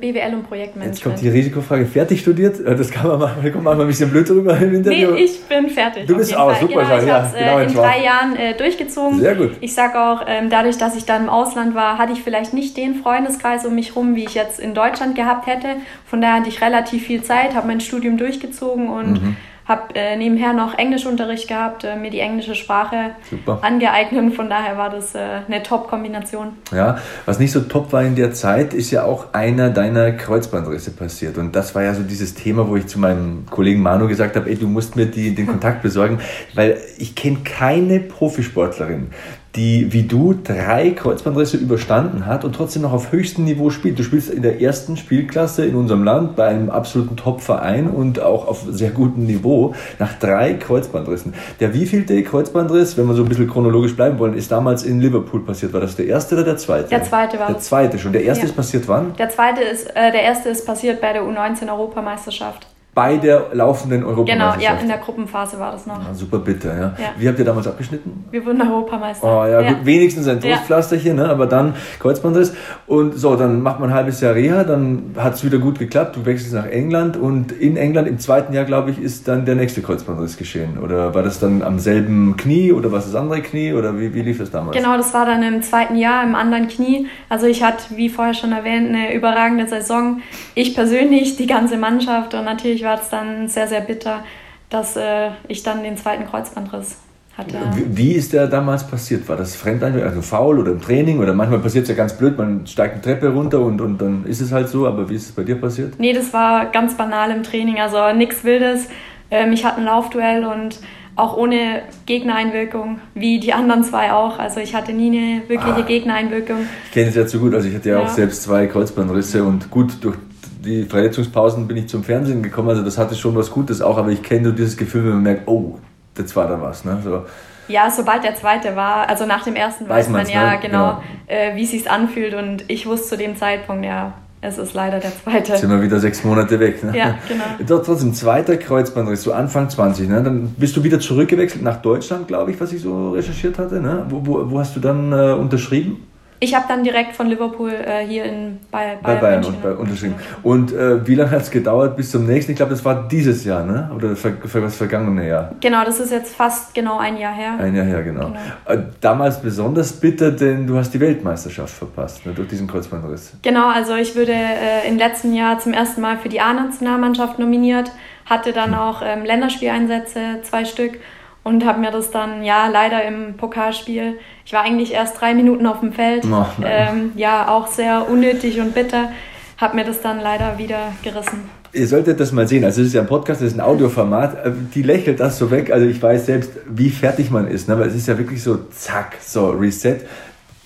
[0.00, 0.86] BWL und Projektmanagement.
[0.86, 2.60] Jetzt kommt die Risikofrage, fertig studiert?
[2.60, 5.12] Äh, das kann man machen, da kommt manchmal ein bisschen blöd drüber im Interview.
[5.12, 6.06] Nee, ich bin fertig.
[6.06, 6.60] Du bist auch, Fall.
[6.60, 6.82] super.
[6.82, 9.18] Genau, ich habe es genau, äh, in drei Jahren äh, durchgezogen.
[9.18, 9.52] Sehr gut.
[9.60, 12.76] Ich sage auch, ähm, dadurch, dass ich dann im Ausland war, hatte ich vielleicht nicht
[12.76, 15.68] den Freundeskreis um mich rum, wie ich jetzt in Deutschland gehabt hätte.
[16.06, 19.36] Von daher hatte ich relativ viel Zeit, habe mein Studium durchgezogen und mhm
[19.70, 23.60] habe äh, nebenher noch Englischunterricht gehabt, äh, mir die englische Sprache Super.
[23.62, 26.54] angeeignet und von daher war das äh, eine Top-Kombination.
[26.72, 30.90] Ja, was nicht so top war in der Zeit, ist ja auch einer deiner Kreuzbandrisse
[30.90, 34.34] passiert und das war ja so dieses Thema, wo ich zu meinem Kollegen Manu gesagt
[34.34, 36.18] habe, ey, du musst mir die, den Kontakt besorgen,
[36.54, 39.10] weil ich kenne keine Profisportlerin,
[39.56, 43.98] die wie du drei Kreuzbandrisse überstanden hat und trotzdem noch auf höchstem Niveau spielt.
[43.98, 48.46] Du spielst in der ersten Spielklasse in unserem Land bei einem absoluten Top-Verein und auch
[48.46, 51.34] auf sehr gutem Niveau nach drei Kreuzbandrissen.
[51.58, 55.44] Der wievielte Kreuzbandriss, wenn wir so ein bisschen chronologisch bleiben wollen, ist damals in Liverpool
[55.44, 55.72] passiert.
[55.72, 56.88] War das der erste oder der zweite?
[56.88, 58.12] Der zweite war Der zweite schon.
[58.12, 58.50] Der erste ja.
[58.50, 59.14] ist passiert wann?
[59.18, 64.58] Der zweite ist, äh, der erste ist passiert bei der U19-Europameisterschaft bei der laufenden Europameisterschaft.
[64.58, 65.98] Genau, ja, in der Gruppenphase war das noch.
[65.98, 66.80] Ja, super bitter, ja.
[66.98, 67.12] ja.
[67.16, 68.24] Wie habt ihr damals abgeschnitten?
[68.32, 69.24] Wir wurden Europameister.
[69.24, 69.76] Oh ja, ja.
[69.84, 71.28] Wenigstens ein Trostpflasterchen, ne?
[71.28, 72.52] aber dann Kreuzbandriss.
[72.88, 76.16] Und so, dann macht man ein halbes Jahr Reha, dann hat es wieder gut geklappt,
[76.16, 79.54] du wechselst nach England und in England im zweiten Jahr, glaube ich, ist dann der
[79.54, 80.78] nächste Kreuzbandriss geschehen.
[80.78, 84.22] Oder war das dann am selben Knie oder was das andere Knie oder wie, wie
[84.22, 84.76] lief das damals?
[84.76, 87.06] Genau, das war dann im zweiten Jahr, im anderen Knie.
[87.28, 90.22] Also ich hatte, wie vorher schon erwähnt, eine überragende Saison.
[90.56, 94.24] Ich persönlich, die ganze Mannschaft und natürlich war es dann sehr, sehr bitter,
[94.68, 96.96] dass äh, ich dann den zweiten Kreuzbandriss
[97.36, 97.58] hatte.
[97.74, 99.28] Wie, wie ist der damals passiert?
[99.28, 101.18] War das Fremdeinwirkung, also faul oder im Training?
[101.18, 104.24] Oder manchmal passiert es ja ganz blöd, man steigt eine Treppe runter und, und dann
[104.26, 105.94] ist es halt so, aber wie ist es bei dir passiert?
[105.98, 108.88] Nee, das war ganz banal im Training, also nichts Wildes.
[109.30, 110.80] Ähm, ich hatte ein Laufduell und
[111.16, 114.38] auch ohne Gegnereinwirkung, wie die anderen zwei auch.
[114.38, 116.66] Also ich hatte nie eine wirkliche ah, Gegnereinwirkung.
[116.86, 119.44] Ich kenne es ja zu gut, also ich hatte ja, ja, auch selbst zwei Kreuzbandrisse
[119.44, 120.16] und gut, durch
[120.64, 124.10] die Verletzungspausen bin ich zum Fernsehen gekommen, also das hatte schon was Gutes auch, aber
[124.10, 125.78] ich kenne nur dieses Gefühl, wenn man merkt, oh,
[126.16, 126.84] jetzt war da was.
[126.84, 127.00] Ne?
[127.02, 127.24] So.
[127.68, 130.58] Ja, sobald der zweite war, also nach dem ersten weiß, weiß man ja ne?
[130.60, 131.02] genau, ja.
[131.26, 135.00] Äh, wie es sich anfühlt und ich wusste zu dem Zeitpunkt, ja, es ist leider
[135.00, 135.52] der zweite.
[135.52, 136.82] Jetzt sind wir wieder sechs Monate weg.
[136.82, 136.96] Ne?
[136.96, 137.44] Ja, genau.
[137.66, 140.08] Dort trotzdem zweiter Kreuzbandriss, so Anfang 20.
[140.08, 140.22] Ne?
[140.22, 143.80] Dann bist du wieder zurückgewechselt nach Deutschland, glaube ich, was ich so recherchiert hatte.
[143.80, 144.06] Ne?
[144.08, 146.06] Wo, wo, wo hast du dann äh, unterschrieben?
[146.42, 150.14] Ich habe dann direkt von Liverpool äh, hier in, bei, bei Bayern, Bayern bei unterschrieben.
[150.42, 152.52] Und äh, wie lange hat es gedauert bis zum nächsten?
[152.52, 153.90] Ich glaube, das war dieses Jahr, ne?
[153.94, 155.54] Oder für, für das vergangene Jahr?
[155.60, 157.58] Genau, das ist jetzt fast genau ein Jahr her.
[157.58, 158.28] Ein Jahr her, genau.
[158.28, 158.40] genau.
[158.64, 162.32] Äh, damals besonders bitter, denn du hast die Weltmeisterschaft verpasst, ne?
[162.32, 163.34] durch diesen Kreuzbandriss.
[163.42, 167.92] Genau, also ich wurde äh, im letzten Jahr zum ersten Mal für die A-Nationalmannschaft nominiert,
[168.24, 168.78] hatte dann hm.
[168.78, 171.00] auch ähm, Länderspieleinsätze, zwei Stück
[171.42, 175.66] und habe mir das dann ja leider im Pokalspiel, ich war eigentlich erst drei Minuten
[175.66, 179.12] auf dem Feld, oh, ähm, ja auch sehr unnötig und bitter,
[179.56, 181.50] habe mir das dann leider wieder gerissen.
[181.72, 182.64] Ihr solltet das mal sehen.
[182.64, 184.46] Also es ist ja ein Podcast, das ist ein Audioformat.
[184.46, 185.70] Äh, die lächelt das so weg.
[185.70, 187.68] Also ich weiß selbst, wie fertig man ist.
[187.68, 187.74] Ne?
[187.74, 189.98] Aber es ist ja wirklich so, zack, so Reset.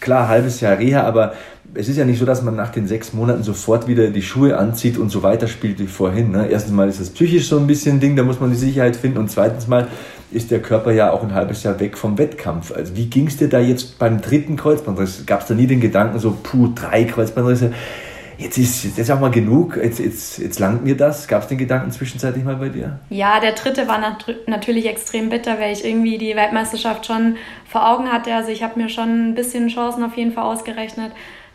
[0.01, 1.35] Klar, halbes Jahr Reha, aber
[1.75, 4.57] es ist ja nicht so, dass man nach den sechs Monaten sofort wieder die Schuhe
[4.57, 6.31] anzieht und so weiterspielt wie vorhin.
[6.31, 6.47] Ne?
[6.49, 9.19] Erstens mal ist das psychisch so ein bisschen Ding, da muss man die Sicherheit finden.
[9.19, 9.89] Und zweitens mal
[10.35, 12.73] ist der Körper ja auch ein halbes Jahr weg vom Wettkampf.
[12.73, 15.25] Also wie ging es dir da jetzt beim dritten Kreuzbandriss?
[15.27, 17.73] Gab es da nie den Gedanken, so, puh, drei Kreuzbandrisse,
[18.39, 21.29] jetzt ist jetzt auch mal genug, jetzt, jetzt, jetzt langt mir das.
[21.29, 22.99] Gab es den Gedanken zwischenzeitlich mal bei dir?
[23.11, 27.37] Ja, der dritte war nat natürlich extrem bitter, weil ich irgendwie die Weltmeisterschaft schon
[27.69, 28.35] vor Augen hatte.
[28.35, 31.13] Also ich habe mir schon ein bisschen Chancen auf jeden Fall ausgerechnet.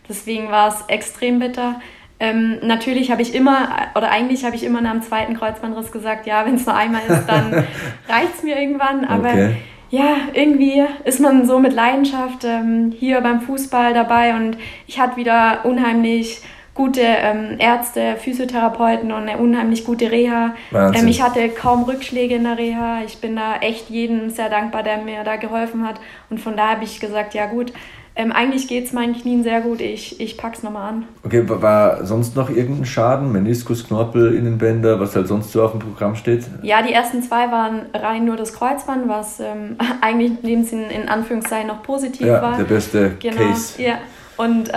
[0.07, 1.79] Deswegen war es extrem bitter.
[2.19, 6.25] Ähm, natürlich habe ich immer, oder eigentlich habe ich immer nach dem zweiten Kreuzbandriss gesagt,
[6.27, 7.53] ja, wenn es nur einmal ist, dann
[8.09, 9.05] reicht es mir irgendwann.
[9.05, 9.55] Aber okay.
[9.89, 15.15] ja, irgendwie ist man so mit Leidenschaft ähm, hier beim Fußball dabei und ich hatte
[15.15, 16.41] wieder unheimlich
[16.79, 20.55] gute ähm, Ärzte, Physiotherapeuten und eine unheimlich gute Reha.
[20.73, 23.01] Ähm, ich hatte kaum Rückschläge in der Reha.
[23.05, 25.99] Ich bin da echt jedem sehr dankbar, der mir da geholfen hat.
[26.29, 27.73] Und von da habe ich gesagt, ja gut,
[28.19, 29.79] ähm, eigentlich geht es meinen Knien sehr gut.
[29.79, 31.05] Ich, ich es nochmal an.
[31.23, 33.31] Okay, war sonst noch irgendein Schaden?
[33.31, 36.45] Meniskus, Knorpel, Innenbänder, was halt sonst so auf dem Programm steht?
[36.61, 40.89] Ja, die ersten zwei waren rein nur das Kreuzband, was ähm, eigentlich in dem Sinn
[40.89, 42.57] in Anführungszeichen noch positiv ja, war.
[42.57, 43.81] der beste genau, Case.
[43.81, 43.99] Ja.
[44.35, 44.73] Und äh,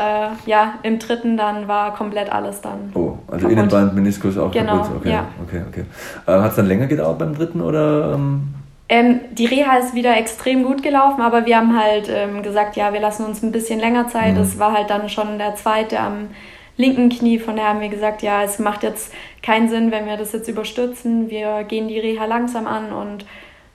[0.46, 2.92] ja, im dritten dann war komplett alles dann.
[2.94, 3.50] Oh, also kaputt.
[3.50, 4.96] Innenband, Meniskus auch genau, kaputt.
[4.98, 5.24] Okay, ja.
[5.44, 5.84] okay, okay.
[6.26, 8.14] Äh, Hat es dann länger gedauert beim dritten oder?
[8.14, 8.54] Ähm
[8.92, 12.92] ähm, die Reha ist wieder extrem gut gelaufen, aber wir haben halt ähm, gesagt, ja,
[12.92, 14.36] wir lassen uns ein bisschen länger Zeit.
[14.36, 14.58] Es mhm.
[14.58, 16.28] war halt dann schon der zweite am
[16.76, 20.18] linken Knie, von daher haben wir gesagt, ja, es macht jetzt keinen Sinn, wenn wir
[20.18, 21.30] das jetzt überstürzen.
[21.30, 23.24] Wir gehen die Reha langsam an und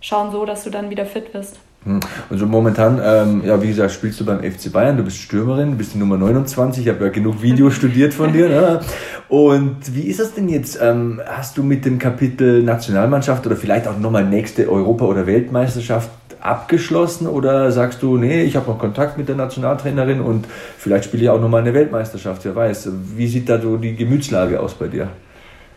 [0.01, 1.59] schauen so, dass du dann wieder fit wirst.
[1.87, 2.01] Hm.
[2.29, 5.71] Und so momentan, ähm, ja, wie gesagt, spielst du beim FC Bayern, du bist Stürmerin,
[5.71, 8.49] du bist die Nummer 29, ich habe ja genug Videos studiert von dir.
[8.49, 8.81] Ne?
[9.29, 10.77] Und wie ist das denn jetzt?
[10.81, 16.09] Ähm, hast du mit dem Kapitel Nationalmannschaft oder vielleicht auch nochmal nächste Europa- oder Weltmeisterschaft
[16.41, 20.45] abgeschlossen oder sagst du, nee, ich habe noch Kontakt mit der Nationaltrainerin und
[20.77, 22.89] vielleicht spiele ich auch nochmal eine Weltmeisterschaft, wer weiß.
[23.15, 25.09] Wie sieht da so die Gemütslage aus bei dir?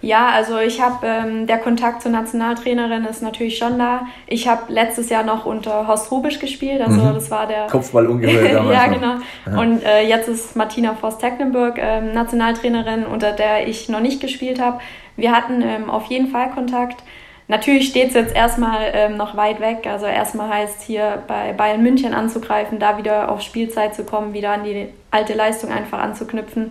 [0.03, 4.07] Ja, also ich habe, ähm, der Kontakt zur Nationaltrainerin ist natürlich schon da.
[4.27, 7.15] Ich habe letztes Jahr noch unter Horst Rubisch gespielt, also mhm.
[7.15, 7.67] das war der...
[7.71, 8.07] Kopfball
[8.53, 9.17] damals Ja, genau.
[9.47, 9.61] Aha.
[9.61, 14.81] Und äh, jetzt ist Martina Forst-Tecklenburg ähm, Nationaltrainerin, unter der ich noch nicht gespielt habe.
[15.17, 17.03] Wir hatten ähm, auf jeden Fall Kontakt.
[17.51, 19.87] Natürlich steht es jetzt erstmal ähm, noch weit weg.
[19.87, 24.53] Also erstmal heißt hier bei Bayern München anzugreifen, da wieder auf Spielzeit zu kommen, wieder
[24.53, 26.71] an die alte Leistung einfach anzuknüpfen.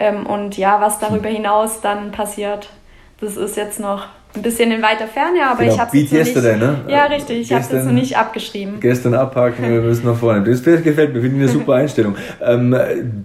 [0.00, 2.70] Ähm, und ja, was darüber hinaus dann passiert,
[3.20, 5.74] das ist jetzt noch ein bisschen in weiter Ferne, aber genau.
[5.74, 6.36] ich habe es nicht.
[6.36, 6.80] Denn, ne?
[6.86, 8.78] Ja, richtig, ich habe es noch nicht abgeschrieben.
[8.80, 10.44] Gestern abhaken, wir müssen nach vorne.
[10.44, 12.14] Das gefällt mir, finde ich eine super Einstellung.
[12.40, 12.76] Ähm,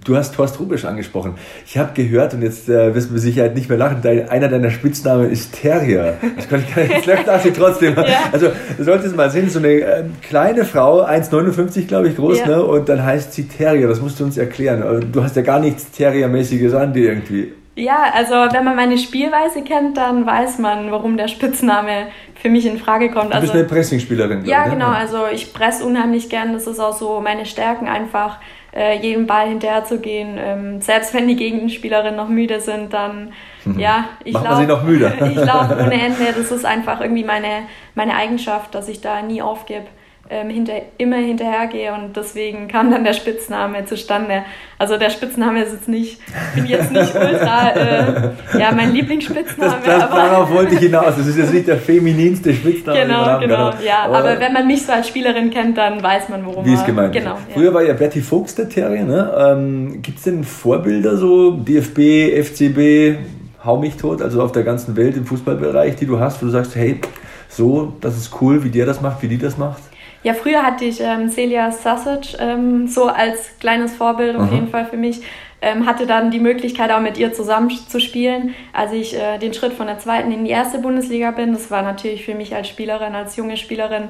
[0.04, 1.34] du hast Thorst Rubisch angesprochen.
[1.64, 4.48] Ich habe gehört, und jetzt äh, wirst du mit Sicherheit nicht mehr lachen, dein, einer
[4.48, 6.14] deiner Spitznamen ist Terrier.
[6.36, 7.94] Das kann ich gar nicht, jetzt lache ich trotzdem.
[8.06, 8.30] Ja.
[8.30, 12.46] Also, du solltest mal sehen, so eine äh, kleine Frau, 1,59 glaube ich groß, ja.
[12.46, 12.64] ne?
[12.64, 13.88] und dann heißt sie Terrier.
[13.88, 15.10] Das musst du uns erklären.
[15.10, 17.52] Du hast ja gar nichts Terriermäßiges an dir irgendwie.
[17.76, 22.64] Ja, also wenn man meine Spielweise kennt, dann weiß man, warum der Spitzname für mich
[22.64, 23.26] in Frage kommt.
[23.34, 24.46] Du bist also, eine Pressingspielerin.
[24.46, 24.72] Ja, ne?
[24.72, 24.88] genau.
[24.88, 26.54] Also ich presse unheimlich gern.
[26.54, 28.38] Das ist auch so meine Stärken, einfach
[28.74, 30.38] äh, jedem Ball hinterher zu gehen.
[30.38, 33.34] Ähm, selbst wenn die Gegenspielerinnen noch müde sind, dann
[33.66, 33.78] mhm.
[33.78, 34.56] ja, ich laufe.
[34.56, 35.12] sie noch müde.
[35.30, 36.32] ich laufe ohne Ende.
[36.34, 39.86] Das ist einfach irgendwie meine, meine Eigenschaft, dass ich da nie aufgebe
[40.30, 44.42] ähm, hinter, immer hinterhergehe und deswegen kam dann der Spitzname zustande.
[44.78, 46.20] Also der Spitzname ist jetzt nicht,
[46.54, 49.76] bin jetzt nicht ultra, äh, ja, mein Lieblingsspitzname.
[49.84, 51.16] Das, das darauf wollte ich hinaus.
[51.16, 53.00] Das ist jetzt nicht der femininste Spitzname.
[53.00, 54.04] Genau, genau, ja.
[54.04, 56.84] Aber, aber, wenn man mich so als Spielerin kennt, dann weiß man, worum Wie es
[56.84, 57.54] gemeint genau, ja.
[57.54, 59.04] Früher war ja Betty Fuchs der Terrier.
[59.04, 59.32] Ne?
[59.38, 63.18] Ähm, Gibt es denn Vorbilder so, DFB, FCB,
[63.64, 66.52] hau mich tot, also auf der ganzen Welt im Fußballbereich, die du hast, wo du
[66.52, 67.00] sagst, hey,
[67.48, 69.82] so, das ist cool, wie der das macht, wie die das macht?
[70.26, 74.84] Ja, früher hatte ich ähm, Celia Sausage ähm, so als kleines Vorbild auf jeden Fall
[74.84, 75.20] für mich.
[75.62, 79.54] Ähm, hatte dann die Möglichkeit auch mit ihr zusammen zu spielen, als ich äh, den
[79.54, 81.52] Schritt von der zweiten in die erste Bundesliga bin.
[81.52, 84.08] Das war natürlich für mich als Spielerin, als junge Spielerin,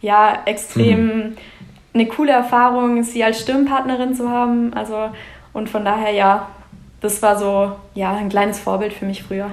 [0.00, 1.36] ja, extrem mhm.
[1.94, 4.74] eine coole Erfahrung, sie als Stimmenpartnerin zu haben.
[4.74, 5.10] Also,
[5.52, 6.48] und von daher, ja,
[7.02, 9.50] das war so ja, ein kleines Vorbild für mich früher.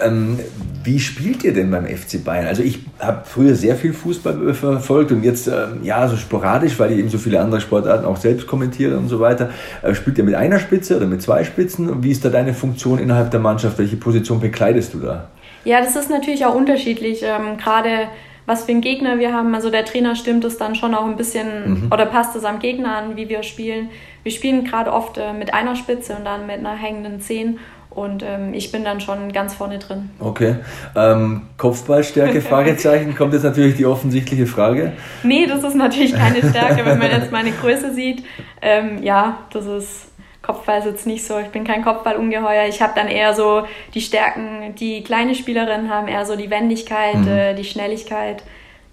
[0.00, 0.38] Ähm,
[0.84, 2.46] wie spielt ihr denn beim FC Bayern?
[2.46, 6.92] Also ich habe früher sehr viel Fußball verfolgt und jetzt ähm, ja so sporadisch, weil
[6.92, 9.50] ich eben so viele andere Sportarten auch selbst kommentiere und so weiter.
[9.82, 12.04] Äh, spielt ihr mit einer Spitze oder mit zwei Spitzen?
[12.04, 13.76] Wie ist da deine Funktion innerhalb der Mannschaft?
[13.78, 15.28] Welche Position bekleidest du da?
[15.64, 17.22] Ja, das ist natürlich auch unterschiedlich.
[17.24, 18.08] Ähm, Gerade
[18.46, 19.54] was für einen Gegner wir haben.
[19.54, 21.92] Also der Trainer stimmt es dann schon auch ein bisschen mhm.
[21.92, 23.88] oder passt es am Gegner an, wie wir spielen.
[24.24, 27.60] Wir spielen gerade oft äh, mit einer Spitze und dann mit einer hängenden Zehn.
[27.90, 30.10] Und ähm, ich bin dann schon ganz vorne drin.
[30.18, 30.56] Okay.
[30.96, 34.94] Ähm, Kopfballstärke, Fragezeichen, kommt jetzt natürlich die offensichtliche Frage.
[35.22, 38.24] Nee, das ist natürlich keine Stärke, wenn man jetzt meine Größe sieht.
[38.60, 40.08] Ähm, ja, das ist
[40.44, 42.68] Kopfball ist jetzt nicht so, ich bin kein Kopfballungeheuer.
[42.68, 43.62] Ich habe dann eher so
[43.94, 47.28] die Stärken, die kleine Spielerinnen haben, eher so die Wendigkeit, mhm.
[47.28, 48.42] äh, die Schnelligkeit.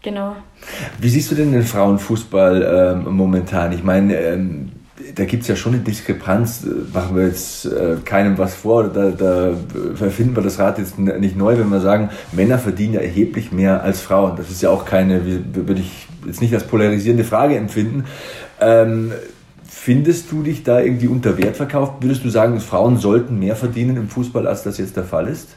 [0.01, 0.35] Genau.
[0.99, 3.73] Wie siehst du denn den Frauenfußball ähm, momentan?
[3.73, 4.71] Ich meine, ähm,
[5.15, 9.11] da gibt es ja schon eine Diskrepanz, machen wir jetzt äh, keinem was vor, da,
[9.11, 9.53] da
[9.99, 13.83] erfinden wir das Rad jetzt nicht neu, wenn wir sagen, Männer verdienen ja erheblich mehr
[13.83, 14.35] als Frauen.
[14.37, 15.21] Das ist ja auch keine,
[15.53, 18.05] würde ich jetzt nicht als polarisierende Frage empfinden.
[18.59, 19.11] Ähm,
[19.73, 21.93] Findest du dich da irgendwie unter Wert verkauft?
[22.01, 25.55] Würdest du sagen, Frauen sollten mehr verdienen im Fußball, als das jetzt der Fall ist?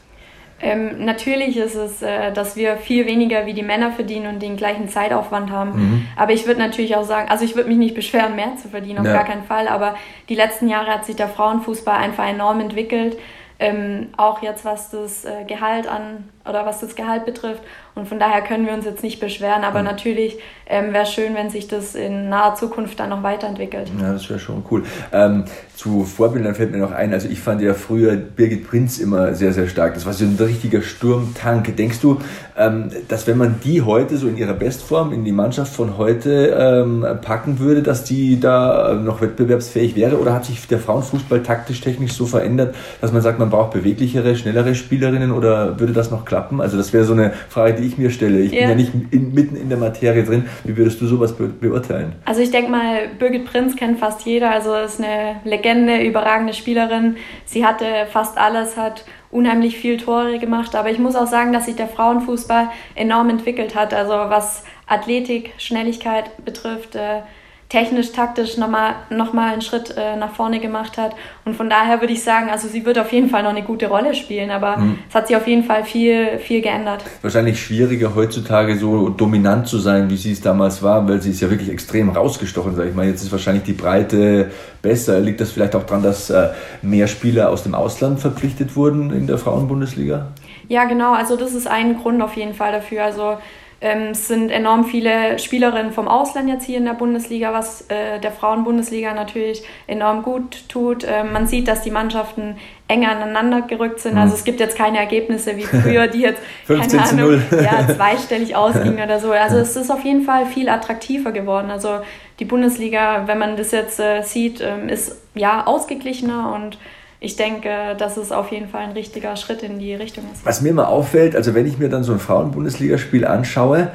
[0.61, 4.57] Ähm, natürlich ist es, äh, dass wir viel weniger wie die Männer verdienen und den
[4.57, 5.71] gleichen Zeitaufwand haben.
[5.71, 6.07] Mhm.
[6.17, 9.01] Aber ich würde natürlich auch sagen, also ich würde mich nicht beschweren, mehr zu verdienen,
[9.01, 9.13] auf ja.
[9.13, 9.69] gar keinen Fall.
[9.69, 9.97] Aber
[10.29, 13.19] die letzten Jahre hat sich der Frauenfußball einfach enorm entwickelt.
[13.59, 17.63] Ähm, auch jetzt was das äh, Gehalt an oder was das Gehalt betrifft.
[17.95, 19.87] Und von daher können wir uns jetzt nicht beschweren, aber mhm.
[19.87, 23.91] natürlich ähm, wäre es schön, wenn sich das in naher Zukunft dann noch weiterentwickelt.
[24.01, 24.83] Ja, das wäre schon cool.
[25.13, 25.45] Ähm,
[25.77, 29.53] zu Vorbildern fällt mir noch ein, also ich fand ja früher Birgit Prinz immer sehr,
[29.53, 29.95] sehr stark.
[29.95, 31.77] Das war so ein richtiger Sturmtank.
[31.77, 32.21] Denkst du,
[32.57, 36.57] ähm, dass wenn man die heute so in ihrer Bestform in die Mannschaft von heute
[36.59, 40.19] ähm, packen würde, dass die da noch wettbewerbsfähig wäre?
[40.19, 44.37] Oder hat sich der Frauenfußball taktisch, technisch so verändert, dass man sagt, man braucht beweglichere,
[44.37, 46.61] schnellere Spielerinnen oder würde das noch klappen?
[46.61, 48.41] Also das wäre so eine Frage, die ich mir stelle.
[48.41, 48.61] Ich ja.
[48.61, 50.47] bin ja nicht in, mitten in der Materie drin.
[50.65, 52.15] Wie würdest du sowas be beurteilen?
[52.25, 54.51] Also ich denke mal, Birgit Prinz kennt fast jeder.
[54.51, 57.17] Also ist eine Legende, überragende Spielerin.
[57.45, 60.75] Sie hatte fast alles, hat unheimlich viel Tore gemacht.
[60.75, 63.95] Aber ich muss auch sagen, dass sich der Frauenfußball enorm entwickelt hat.
[63.95, 67.21] Also was Athletik, Schnelligkeit betrifft, äh,
[67.69, 71.15] technisch, taktisch nochmal noch mal einen Schritt äh, nach vorne gemacht hat.
[71.45, 73.89] Und von daher würde ich sagen, also sie wird auf jeden Fall noch eine gute
[73.89, 74.99] Rolle spielen, aber mhm.
[75.09, 77.03] es hat sich auf jeden Fall viel, viel geändert.
[77.23, 81.41] Wahrscheinlich schwieriger heutzutage so dominant zu sein, wie sie es damals war, weil sie ist
[81.41, 83.07] ja wirklich extrem rausgestochen, sag ich mal.
[83.07, 84.51] Jetzt ist wahrscheinlich die Breite
[84.83, 85.19] besser.
[85.21, 86.51] Liegt das vielleicht auch daran, dass äh,
[86.83, 90.29] mehr Spieler aus dem Ausland verpflichtet wurden in der Frauenbundesliga?
[90.69, 91.13] Ja, genau.
[91.13, 93.05] Also das ist ein Grund auf jeden Fall dafür.
[93.05, 93.37] Also
[93.85, 98.19] ähm, es sind enorm viele Spielerinnen vom Ausland jetzt hier in der Bundesliga, was äh,
[98.19, 101.07] der Frauenbundesliga natürlich enorm gut tut.
[101.07, 102.57] Ähm, man sieht, dass die Mannschaften
[102.89, 104.15] enger aneinander gerückt sind.
[104.15, 104.21] Mhm.
[104.21, 109.05] Also es gibt jetzt keine Ergebnisse wie früher, die jetzt keine Ahnung, ja, zweistellig ausgingen
[109.05, 109.33] oder so.
[109.33, 111.71] Also es ist auf jeden Fall viel attraktiver geworden.
[111.71, 111.99] Also
[112.41, 116.79] die Bundesliga, wenn man das jetzt äh, sieht, ähm, ist ja ausgeglichener und
[117.21, 120.45] ich denke, dass es auf jeden Fall ein richtiger Schritt in die Richtung ist.
[120.45, 123.91] Was mir immer auffällt, also wenn ich mir dann so ein Frauen-Bundesligaspiel anschaue,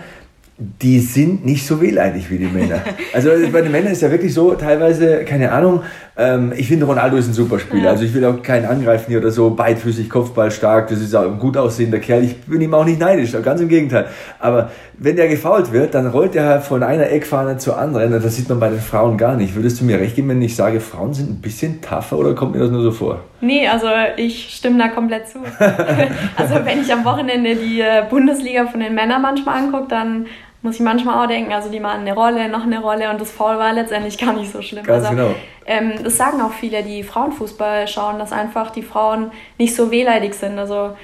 [0.60, 2.82] die sind nicht so wehleidig wie die Männer.
[3.14, 5.84] Also bei den Männern ist ja wirklich so, teilweise, keine Ahnung,
[6.20, 7.86] ähm, ich finde Ronaldo ist ein super Spieler.
[7.86, 7.90] Ja.
[7.92, 11.24] Also ich will auch keinen angreifen hier oder so, beidfüßig, Kopfball stark, das ist auch
[11.24, 12.26] ein gut aussehender Kerl.
[12.26, 14.08] Ich bin ihm auch nicht neidisch, ganz im Gegenteil.
[14.38, 18.14] Aber wenn der gefault wird, dann rollt er halt von einer Eckfahne zur anderen.
[18.14, 19.56] Und das sieht man bei den Frauen gar nicht.
[19.56, 22.54] Würdest du mir recht geben, wenn ich sage, Frauen sind ein bisschen tougher oder kommt
[22.54, 23.22] mir das nur so vor?
[23.40, 25.40] Nee, also ich stimme da komplett zu.
[26.36, 30.26] also wenn ich am Wochenende die äh, Bundesliga von den Männern manchmal angucke, dann
[30.62, 33.32] muss ich manchmal auch denken, also die machen eine Rolle, noch eine Rolle und das
[33.32, 34.84] Foul war letztendlich gar nicht so schlimm.
[34.84, 35.36] Ganz also, genau.
[35.66, 40.34] Ähm, das sagen auch viele, die Frauenfußball schauen, dass einfach die Frauen nicht so wehleidig
[40.34, 40.58] sind.
[40.60, 40.96] Also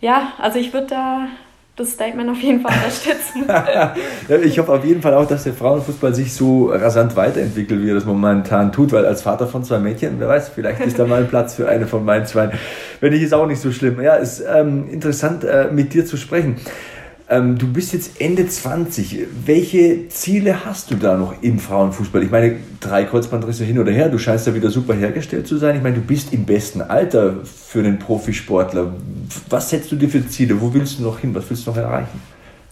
[0.00, 1.28] ja, also ich würde da
[1.74, 3.46] das Statement auf jeden Fall unterstützen.
[4.44, 7.94] ich hoffe auf jeden Fall auch, dass der Frauenfußball sich so rasant weiterentwickelt, wie er
[7.94, 11.20] das momentan tut, weil als Vater von zwei Mädchen, wer weiß, vielleicht ist da mal
[11.20, 12.50] ein Platz für eine von meinen zwei.
[13.00, 14.02] Wenn nicht, ist auch nicht so schlimm.
[14.02, 16.56] Ja, ist ähm, interessant, äh, mit dir zu sprechen.
[17.28, 19.26] Ähm, du bist jetzt Ende 20.
[19.44, 22.22] Welche Ziele hast du da noch im Frauenfußball?
[22.22, 25.76] Ich meine, drei Kreuzbandrisse hin oder her, du scheinst da wieder super hergestellt zu sein.
[25.76, 28.92] Ich meine, du bist im besten Alter für einen Profisportler.
[29.48, 30.60] Was setzt du dir für Ziele?
[30.60, 31.34] Wo willst du noch hin?
[31.34, 32.20] Was willst du noch erreichen?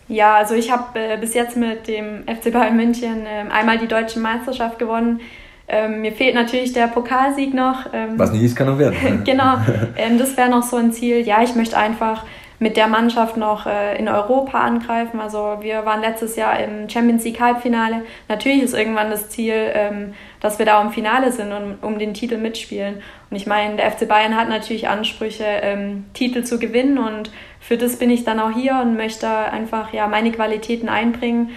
[0.08, 3.86] Ja, also ich habe äh, bis jetzt mit dem FC Bayern München äh, einmal die
[3.86, 5.20] deutsche Meisterschaft gewonnen.
[5.68, 7.86] Ähm, mir fehlt natürlich der Pokalsieg noch.
[7.92, 9.22] Ähm, Was nicht ist, kann noch werden.
[9.24, 9.58] genau,
[9.96, 11.20] ähm, das wäre noch so ein Ziel.
[11.20, 12.24] Ja, ich möchte einfach
[12.60, 15.18] mit der Mannschaft noch äh, in Europa angreifen.
[15.18, 18.02] Also wir waren letztes Jahr im Champions League Halbfinale.
[18.28, 22.12] Natürlich ist irgendwann das Ziel, ähm, dass wir da im Finale sind und um den
[22.12, 23.02] Titel mitspielen.
[23.30, 27.78] Und ich meine, der FC Bayern hat natürlich Ansprüche, ähm, Titel zu gewinnen und für
[27.78, 31.50] das bin ich dann auch hier und möchte einfach ja meine Qualitäten einbringen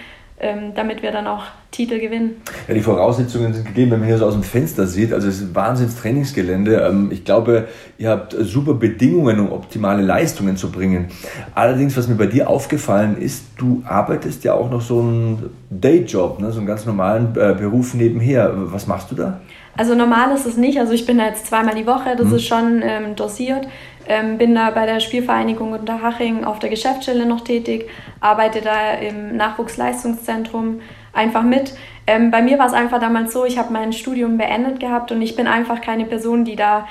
[0.74, 2.42] damit wir dann auch Titel gewinnen.
[2.68, 5.12] Ja, die Voraussetzungen sind gegeben, wenn man hier so aus dem Fenster sieht.
[5.12, 6.76] Also es ist ein Wahnsinns-Trainingsgelände.
[6.76, 7.68] Ähm, ich glaube,
[7.98, 11.06] ihr habt super Bedingungen, um optimale Leistungen zu bringen.
[11.54, 16.40] Allerdings, was mir bei dir aufgefallen ist, du arbeitest ja auch noch so einen Dayjob,
[16.40, 16.52] ne?
[16.52, 18.52] so einen ganz normalen äh, Beruf nebenher.
[18.54, 19.40] Was machst du da?
[19.76, 20.78] Also normal ist es nicht.
[20.78, 22.36] Also ich bin da jetzt zweimal die Woche, das hm.
[22.36, 23.66] ist schon ähm, dosiert.
[24.06, 27.88] Ähm, bin da bei der Spielvereinigung Unterhaching auf der Geschäftsstelle noch tätig,
[28.20, 30.80] arbeite da im Nachwuchsleistungszentrum
[31.12, 31.74] einfach mit.
[32.06, 35.22] Ähm, bei mir war es einfach damals so, ich habe mein Studium beendet gehabt und
[35.22, 36.86] ich bin einfach keine Person, die da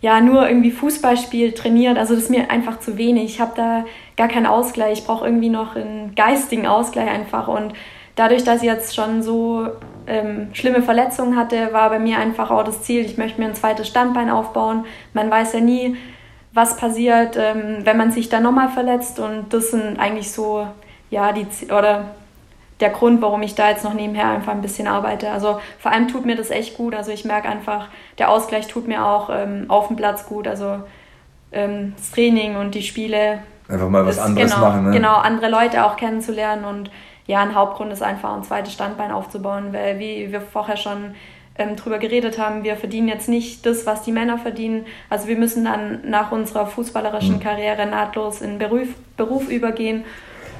[0.00, 1.98] ja nur irgendwie Fußball spielt, trainiert.
[1.98, 3.24] Also das ist mir einfach zu wenig.
[3.24, 3.84] Ich habe da
[4.16, 4.98] gar keinen Ausgleich.
[4.98, 7.48] Ich brauche irgendwie noch einen geistigen Ausgleich einfach.
[7.48, 7.72] Und
[8.14, 9.66] dadurch, dass ich jetzt schon so
[10.06, 13.54] ähm, schlimme Verletzungen hatte, war bei mir einfach auch das Ziel, ich möchte mir ein
[13.54, 14.84] zweites Standbein aufbauen.
[15.14, 15.96] Man weiß ja nie,
[16.54, 19.18] was passiert, ähm, wenn man sich dann nochmal verletzt.
[19.18, 20.66] Und das sind eigentlich so,
[21.10, 22.06] ja, die, oder
[22.80, 25.30] der Grund, warum ich da jetzt noch nebenher einfach ein bisschen arbeite.
[25.30, 26.94] Also vor allem tut mir das echt gut.
[26.94, 27.88] Also ich merke einfach,
[28.18, 30.48] der Ausgleich tut mir auch ähm, auf dem Platz gut.
[30.48, 30.80] Also
[31.52, 33.40] ähm, das Training und die Spiele.
[33.68, 34.90] Einfach mal was ist, anderes genau, machen, ne?
[34.92, 36.90] Genau, andere Leute auch kennenzulernen und
[37.26, 41.14] ja, ein Hauptgrund ist einfach ein zweites Standbein aufzubauen, weil wie wir vorher schon
[41.56, 44.86] ähm, drüber geredet haben, wir verdienen jetzt nicht das, was die Männer verdienen.
[45.08, 47.40] Also wir müssen dann nach unserer fußballerischen mhm.
[47.40, 50.04] Karriere nahtlos in Beruf, Beruf übergehen.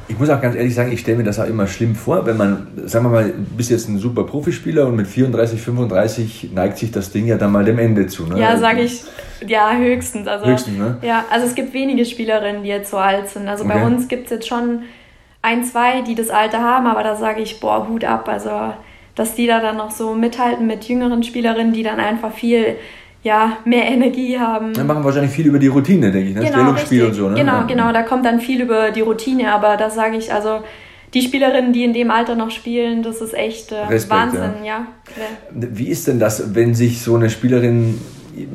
[0.06, 2.36] Ich muss auch ganz ehrlich sagen, ich stelle mir das auch immer schlimm vor, wenn
[2.36, 6.76] man, sagen wir mal, du bist jetzt ein super Profispieler und mit 34, 35 neigt
[6.76, 8.26] sich das Ding ja dann mal dem Ende zu.
[8.26, 8.38] Ne?
[8.38, 9.02] Ja, sage ich,
[9.46, 10.28] ja, höchstens.
[10.28, 10.98] Also, höchstens, ne?
[11.00, 13.48] Ja, also es gibt wenige Spielerinnen, die jetzt so alt sind.
[13.48, 13.74] Also okay.
[13.74, 14.82] bei uns gibt es jetzt schon
[15.40, 18.28] ein, zwei, die das Alter haben, aber da sage ich, boah, Hut ab.
[18.28, 18.50] Also
[19.14, 22.76] dass die da dann noch so mithalten mit jüngeren Spielerinnen, die dann einfach viel
[23.22, 24.74] ja, mehr Energie haben.
[24.74, 26.42] Dann machen wahrscheinlich viel über die Routine, denke ich, ne?
[26.42, 27.36] Genau, Stellungsspiel und so, ne?
[27.36, 27.62] Genau, ja.
[27.62, 30.60] genau, da kommt dann viel über die Routine, aber das sage ich, also
[31.14, 34.86] die Spielerinnen, die in dem Alter noch spielen, das ist echt äh, Respekt, Wahnsinn, ja.
[35.16, 35.26] ja.
[35.52, 37.98] Wie ist denn das, wenn sich so eine Spielerin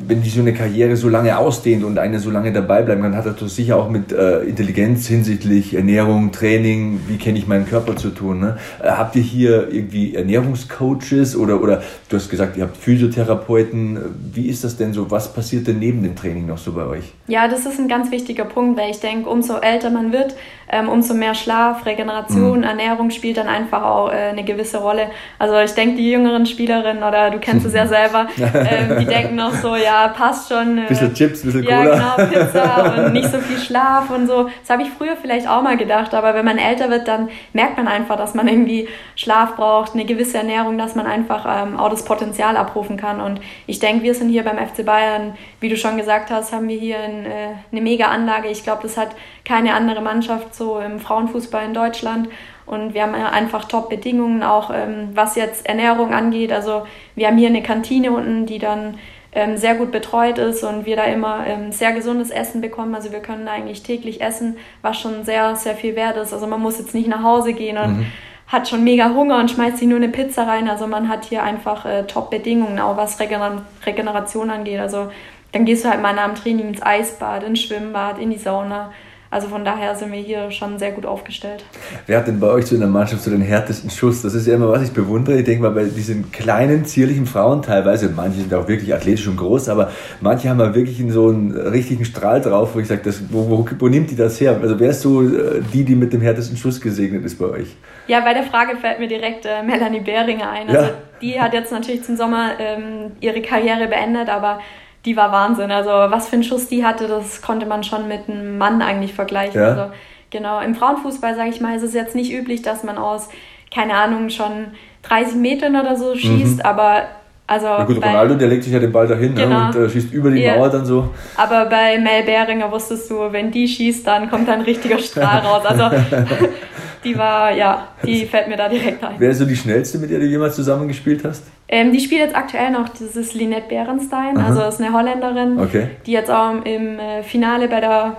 [0.06, 3.16] wenn die so eine Karriere so lange ausdehnt und eine so lange dabei bleibt, dann
[3.16, 7.96] hat das sicher auch mit äh, Intelligenz hinsichtlich Ernährung, Training, wie kenne ich meinen Körper
[7.96, 8.40] zu tun.
[8.40, 8.58] Ne?
[8.82, 13.98] Äh, habt ihr hier irgendwie Ernährungscoaches oder, oder du hast gesagt, ihr habt Physiotherapeuten.
[14.32, 15.10] Wie ist das denn so?
[15.10, 17.12] Was passiert denn neben dem Training noch so bei euch?
[17.26, 20.34] Ja, das ist ein ganz wichtiger Punkt, weil ich denke, umso älter man wird,
[20.70, 22.64] ähm, umso mehr Schlaf, Regeneration, mhm.
[22.64, 25.10] Ernährung spielt dann einfach auch äh, eine gewisse Rolle.
[25.38, 29.36] Also ich denke, die jüngeren Spielerinnen, oder du kennst es ja selber, ähm, die denken
[29.36, 30.78] noch so, ja, passt schon.
[30.78, 31.96] Äh, bisschen Chips, bisschen ja, Cola.
[31.96, 34.48] Ja, genau, Pizza und nicht so viel Schlaf und so.
[34.60, 37.76] Das habe ich früher vielleicht auch mal gedacht, aber wenn man älter wird, dann merkt
[37.76, 41.90] man einfach, dass man irgendwie Schlaf braucht, eine gewisse Ernährung, dass man einfach ähm, auch
[41.90, 43.20] das Potenzial abrufen kann.
[43.20, 46.68] Und ich denke, wir sind hier beim FC Bayern, wie du schon gesagt hast, haben
[46.68, 48.48] wir hier ein, äh, eine mega Anlage.
[48.48, 49.10] Ich glaube, das hat
[49.44, 52.28] keine andere Mannschaft so im Frauenfußball in Deutschland.
[52.70, 56.52] Und wir haben einfach Top-Bedingungen, auch ähm, was jetzt Ernährung angeht.
[56.52, 58.96] Also wir haben hier eine Kantine unten, die dann
[59.32, 62.94] ähm, sehr gut betreut ist und wir da immer ähm, sehr gesundes Essen bekommen.
[62.94, 66.32] Also wir können eigentlich täglich essen, was schon sehr, sehr viel wert ist.
[66.32, 68.06] Also man muss jetzt nicht nach Hause gehen und mhm.
[68.48, 70.68] hat schon mega Hunger und schmeißt sich nur eine Pizza rein.
[70.68, 74.80] Also man hat hier einfach äh, Top-Bedingungen, auch was Regener Regeneration angeht.
[74.80, 75.10] Also
[75.52, 78.92] dann gehst du halt mal nach dem Training ins Eisbad, ins Schwimmbad, in die Sauna.
[79.32, 81.64] Also von daher sind wir hier schon sehr gut aufgestellt.
[82.06, 84.22] Wer hat denn bei euch so in der Mannschaft so den härtesten Schuss?
[84.22, 85.38] Das ist ja immer, was ich bewundere.
[85.38, 89.36] Ich denke mal, bei diesen kleinen, zierlichen Frauen teilweise, manche sind auch wirklich athletisch und
[89.36, 93.48] groß, aber manche haben ja wirklich so einen richtigen Strahl drauf, wo ich sage, wo,
[93.48, 94.58] wo, wo, nimmt die das her?
[94.60, 97.76] Also wer ist so äh, die, die mit dem härtesten Schuss gesegnet ist bei euch?
[98.08, 100.68] Ja, bei der Frage fällt mir direkt äh, Melanie Behringer ein.
[100.68, 100.92] Also ja.
[101.22, 104.58] die hat jetzt natürlich zum Sommer ähm, ihre Karriere beendet, aber
[105.04, 105.70] die war Wahnsinn.
[105.70, 109.14] Also was für einen Schuss die hatte, das konnte man schon mit einem Mann eigentlich
[109.14, 109.60] vergleichen.
[109.60, 109.68] Ja.
[109.68, 109.92] Also
[110.30, 113.28] genau, im Frauenfußball, sage ich mal, ist es jetzt nicht üblich, dass man aus,
[113.74, 114.72] keine Ahnung, schon
[115.02, 116.64] 30 Metern oder so schießt, mhm.
[116.64, 117.04] aber
[117.50, 119.58] also ja gut, Ronaldo, der legt sich ja den Ball dahin ne, genau.
[119.58, 120.54] ne, und äh, schießt über die ja.
[120.54, 121.10] Mauer dann so.
[121.36, 125.40] Aber bei Mel Behringer wusstest du, wenn die schießt, dann kommt da ein richtiger Strahl
[125.44, 125.66] raus.
[125.66, 125.90] Also
[127.04, 129.16] die war, ja, die fällt mir da direkt ein.
[129.18, 131.42] Wer ist so die schnellste, mit der du jemals zusammengespielt hast?
[131.66, 134.46] Ähm, die spielt jetzt aktuell noch, das ist Linette Berenstein, Aha.
[134.46, 135.88] also ist eine Holländerin, okay.
[136.06, 138.16] die jetzt auch im äh, Finale bei der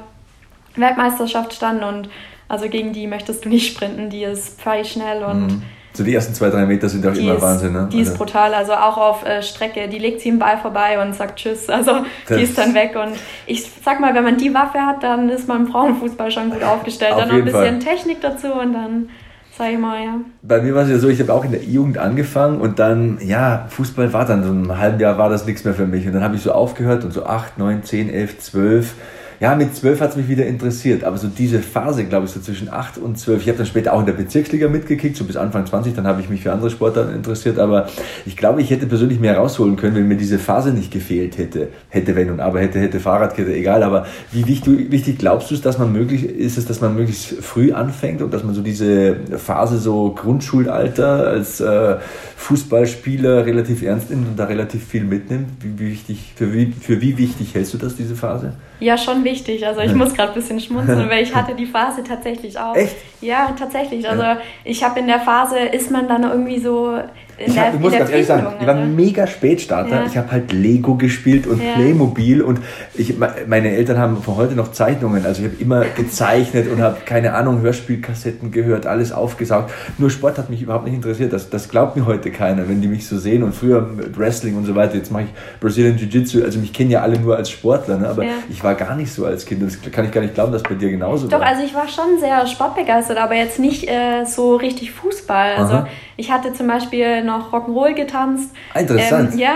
[0.76, 2.10] Weltmeisterschaft stand und
[2.50, 5.62] also gegen die möchtest du nicht sprinten, die ist pfeilschnell und mhm
[5.94, 7.90] so die ersten zwei, drei Meter sind auch die immer ist, Wahnsinn, ne?
[7.92, 8.12] Die also.
[8.12, 11.40] ist brutal, also auch auf äh, Strecke, die legt sie im Ball vorbei und sagt
[11.40, 13.14] Tschüss, also das die ist dann weg und
[13.46, 16.64] ich sag mal, wenn man die Waffe hat, dann ist man im Frauenfußball schon gut
[16.64, 17.14] aufgestellt.
[17.14, 17.96] Auf dann noch ein bisschen Fall.
[17.96, 19.10] Technik dazu und dann
[19.58, 20.16] sag ich mal, ja.
[20.42, 23.20] Bei mir war es ja so, ich habe auch in der Jugend angefangen und dann,
[23.22, 26.14] ja, Fußball war dann so ein halbes Jahr war das nichts mehr für mich und
[26.14, 28.96] dann habe ich so aufgehört und so acht, neun, zehn, elf, zwölf
[29.42, 32.40] ja, mit zwölf hat es mich wieder interessiert, aber so diese Phase, glaube ich, so
[32.40, 35.36] zwischen acht und zwölf, ich habe dann später auch in der Bezirksliga mitgekickt, so bis
[35.36, 37.88] Anfang 20, dann habe ich mich für andere Sportarten interessiert, aber
[38.28, 41.70] ich glaube, ich hätte persönlich mehr rausholen können, wenn mir diese Phase nicht gefehlt hätte.
[41.90, 45.62] Hätte, wenn und aber, hätte, hätte, Fahrradkette, egal, aber wie wichtig, wichtig glaubst du es,
[45.62, 49.16] dass man möglich, ist es, dass man möglichst früh anfängt und dass man so diese
[49.38, 51.96] Phase so Grundschulalter als äh,
[52.38, 55.48] Fußballspieler relativ ernst nimmt und da relativ viel mitnimmt?
[55.62, 58.54] Wie, wichtig, für wie, für wie wichtig hältst du das, diese Phase?
[58.82, 59.66] Ja, schon wichtig.
[59.66, 62.76] Also ich muss gerade ein bisschen schmunzeln, weil ich hatte die Phase tatsächlich auch.
[62.76, 62.96] Echt?
[63.22, 64.10] Ja, tatsächlich.
[64.10, 64.24] Also
[64.64, 67.00] ich habe in der Phase, ist man dann irgendwie so
[67.46, 70.02] ich, hab, ich muss ganz ehrlich sagen, ich war ein mega Spätstarter.
[70.02, 70.06] Ja.
[70.06, 71.74] Ich habe halt Lego gespielt und ja.
[71.76, 72.60] Playmobil und
[72.94, 73.16] ich,
[73.48, 75.26] meine Eltern haben von heute noch Zeichnungen.
[75.26, 79.72] Also ich habe immer gezeichnet und habe, keine Ahnung, Hörspielkassetten gehört, alles aufgesaugt.
[79.98, 81.34] Nur Sport hat mich überhaupt nicht interessiert.
[81.34, 83.44] Das, das glaubt mir heute keiner, wenn die mich so sehen.
[83.44, 84.96] Und früher Wrestling und so weiter.
[84.96, 85.30] Jetzt mache ich
[85.60, 86.44] Brazilian Jiu-Jitsu.
[86.44, 87.98] Also mich kennen ja alle nur als Sportler.
[87.98, 88.08] Ne?
[88.08, 88.34] Aber ja.
[88.50, 89.64] ich war gar nicht so als Kind.
[89.64, 91.48] Das kann ich gar nicht glauben, dass bei dir genauso Doch, war.
[91.48, 95.56] also ich war schon sehr sportbegeistert, aber jetzt nicht äh, so richtig Fußball.
[95.56, 95.88] Also Aha.
[96.18, 98.54] Ich hatte zum Beispiel noch Rock'n'Roll getanzt.
[98.76, 99.34] Interessant.
[99.34, 99.54] Ähm, ja,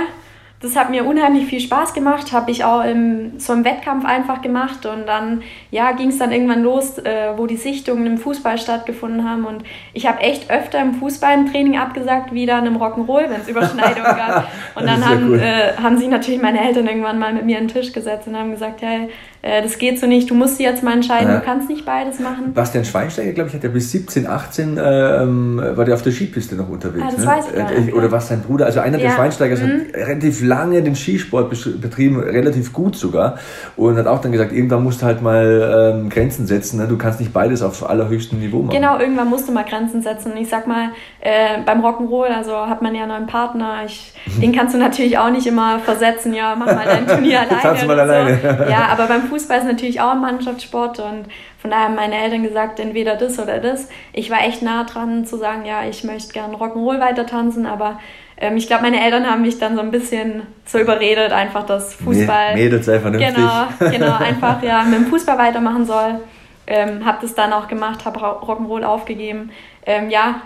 [0.66, 4.41] das hat mir unheimlich viel Spaß gemacht, habe ich auch im, so im Wettkampf einfach
[4.41, 8.58] gemacht und dann ja, ging es dann irgendwann los, äh, wo die Sichtungen im Fußball
[8.58, 12.78] stattgefunden haben und ich habe echt öfter im Fußball im Training abgesagt, wie dann im
[12.78, 14.47] Rock'n'Roll, wenn es Überschneidungen gab.
[14.76, 15.39] Und dann haben, cool.
[15.39, 18.38] äh, haben sich natürlich meine Eltern irgendwann mal mit mir an den Tisch gesetzt und
[18.38, 19.10] haben gesagt, hey,
[19.46, 21.38] äh, das geht so nicht, du musst dich jetzt mal entscheiden, ja.
[21.38, 22.52] du kannst nicht beides machen.
[22.56, 26.56] Bastian Schweinsteiger, glaube ich, hat ja bis 17, 18 ähm, war der auf der Skipiste
[26.56, 27.06] noch unterwegs.
[27.08, 27.28] Ah, das ne?
[27.28, 27.93] weiß ich gar nicht.
[27.93, 29.04] Oder was sein Bruder, also einer ja.
[29.04, 29.86] der Schweinsteigers mhm.
[29.93, 33.38] hat relativ lange den Skisport betrieben, relativ gut sogar
[33.76, 36.88] und hat auch dann gesagt, irgendwann musst du halt mal ähm, Grenzen setzen, ne?
[36.88, 38.76] du kannst nicht beides auf allerhöchstem Niveau machen.
[38.76, 40.36] Genau, irgendwann musst du mal Grenzen setzen.
[40.38, 40.89] Ich sag mal,
[41.22, 45.20] äh, beim Rock'n'Roll, also hat man ja noch einen Partner, ich, den kannst du natürlich
[45.20, 47.60] auch nicht immer versetzen, ja, mach mal dein Turnier alleine.
[47.62, 48.39] Kannst du mal alleine.
[48.41, 48.48] So.
[48.72, 51.25] Ja, aber beim Fußball ist natürlich auch ein Mannschaftssport und
[51.59, 53.89] von daher haben meine Eltern gesagt, entweder das oder das.
[54.13, 57.99] Ich war echt nah dran zu sagen, ja, ich möchte gerne Rock'n'Roll weiter tanzen, aber
[58.38, 61.95] ähm, ich glaube, meine Eltern haben mich dann so ein bisschen so überredet, einfach das
[61.95, 62.53] Fußball.
[62.53, 63.36] Mädels sei vernünftig.
[63.36, 66.19] Genau, genau, einfach ja mit dem Fußball weitermachen soll.
[66.67, 69.51] Ähm, habe das dann auch gemacht, habe Rock'n'Roll aufgegeben.
[69.86, 70.41] Ähm, ja,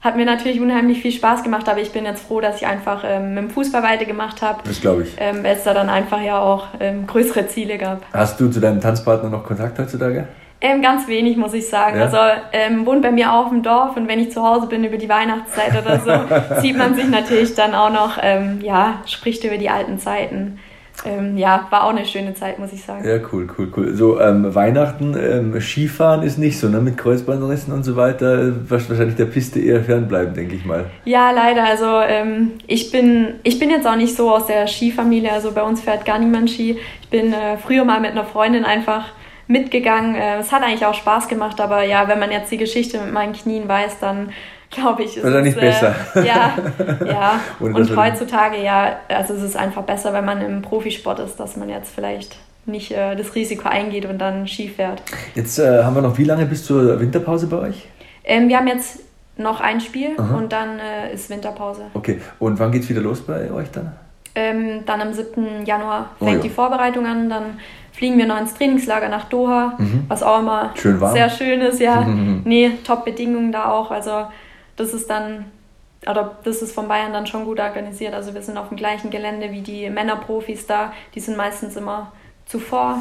[0.00, 3.02] hat mir natürlich unheimlich viel Spaß gemacht, aber ich bin jetzt froh, dass ich einfach
[3.04, 4.60] ähm, mit dem Fußball weitergemacht habe.
[4.64, 5.16] Das glaube ich.
[5.18, 8.02] Ähm, weil es da dann einfach ja auch ähm, größere Ziele gab.
[8.12, 10.28] Hast du zu deinem Tanzpartner noch Kontakt heutzutage?
[10.60, 11.98] Ähm, ganz wenig, muss ich sagen.
[11.98, 12.04] Ja?
[12.04, 12.16] Also
[12.52, 15.08] ähm, wohnt bei mir auch im Dorf und wenn ich zu Hause bin über die
[15.08, 19.68] Weihnachtszeit oder so, sieht man sich natürlich dann auch noch, ähm, ja, spricht über die
[19.68, 20.58] alten Zeiten.
[21.04, 23.06] Ähm, ja, war auch eine schöne Zeit, muss ich sagen.
[23.06, 23.94] Ja, cool, cool, cool.
[23.94, 26.80] So, ähm, Weihnachten, ähm, Skifahren ist nicht so, ne?
[26.80, 30.86] Mit Kreuzbandrissen und so weiter, wahrscheinlich der Piste eher fernbleiben, denke ich mal.
[31.04, 31.64] Ja, leider.
[31.64, 35.62] Also ähm, ich, bin, ich bin jetzt auch nicht so aus der Skifamilie, also bei
[35.62, 36.78] uns fährt gar niemand Ski.
[37.02, 39.06] Ich bin äh, früher mal mit einer Freundin einfach
[39.48, 40.14] mitgegangen.
[40.14, 43.12] Äh, es hat eigentlich auch Spaß gemacht, aber ja, wenn man jetzt die Geschichte mit
[43.12, 44.30] meinen Knien weiß, dann
[44.76, 45.94] glaube ich, ist Wahrscheinlich es äh, besser.
[46.24, 46.54] ja,
[47.04, 47.40] ja.
[47.60, 51.68] und heutzutage ja, also es ist einfach besser, wenn man im Profisport ist, dass man
[51.68, 55.02] jetzt vielleicht nicht äh, das Risiko eingeht und dann Ski fährt.
[55.34, 57.88] Jetzt äh, haben wir noch wie lange bis zur Winterpause bei euch?
[58.24, 59.00] Ähm, wir haben jetzt
[59.36, 60.36] noch ein Spiel Aha.
[60.36, 61.82] und dann äh, ist Winterpause.
[61.94, 63.92] Okay, und wann geht es wieder los bei euch dann?
[64.34, 65.64] Ähm, dann am 7.
[65.64, 66.42] Januar fängt oh, ja.
[66.42, 67.42] die Vorbereitung an, dann
[67.92, 70.04] fliegen wir noch ins Trainingslager nach Doha, mhm.
[70.08, 72.02] was auch immer schön sehr schön ist, ja.
[72.02, 72.42] Mhm.
[72.44, 73.90] Nee, Top-Bedingungen da auch.
[73.90, 74.26] Also
[74.76, 75.46] das ist dann,
[76.08, 78.14] oder das ist von Bayern dann schon gut organisiert.
[78.14, 80.92] Also wir sind auf dem gleichen Gelände wie die Männerprofis da.
[81.14, 82.12] Die sind meistens immer
[82.46, 83.00] zuvor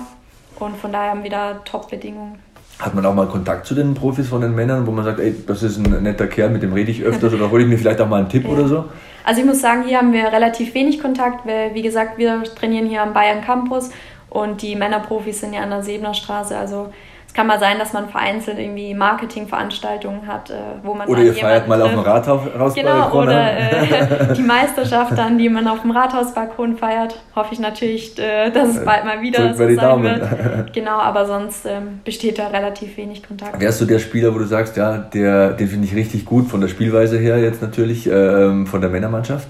[0.59, 2.39] und von daher haben wir da Top-Bedingungen.
[2.80, 5.34] Hat man auch mal Kontakt zu den Profis von den Männern, wo man sagt, ey,
[5.47, 8.01] das ist ein netter Kerl, mit dem rede ich öfters oder hole ich mir vielleicht
[8.01, 8.49] auch mal einen Tipp ja.
[8.49, 8.86] oder so?
[9.23, 12.88] Also ich muss sagen, hier haben wir relativ wenig Kontakt, weil wie gesagt, wir trainieren
[12.88, 13.91] hier am Bayern Campus
[14.30, 16.57] und die Männerprofis sind ja an der Sebener Straße.
[16.57, 16.91] Also
[17.36, 21.68] kann mal sein, dass man vereinzelt irgendwie Marketingveranstaltungen hat, äh, wo man Oder ihr feiert
[21.68, 22.74] mal auf dem Rathausbalkon.
[22.74, 27.22] Genau, oder äh, die Meisterschaft dann, die man auf dem Rathausbalkon feiert.
[27.36, 30.04] Hoffe ich natürlich, äh, dass es bald mal wieder so sein Daumen.
[30.04, 30.26] wird.
[30.74, 33.60] Genau, aber sonst ähm, besteht da relativ wenig Kontakt.
[33.60, 36.62] Wärst du der Spieler, wo du sagst, ja, der, den finde ich richtig gut von
[36.62, 39.48] der Spielweise her jetzt natürlich, ähm, von der Männermannschaft?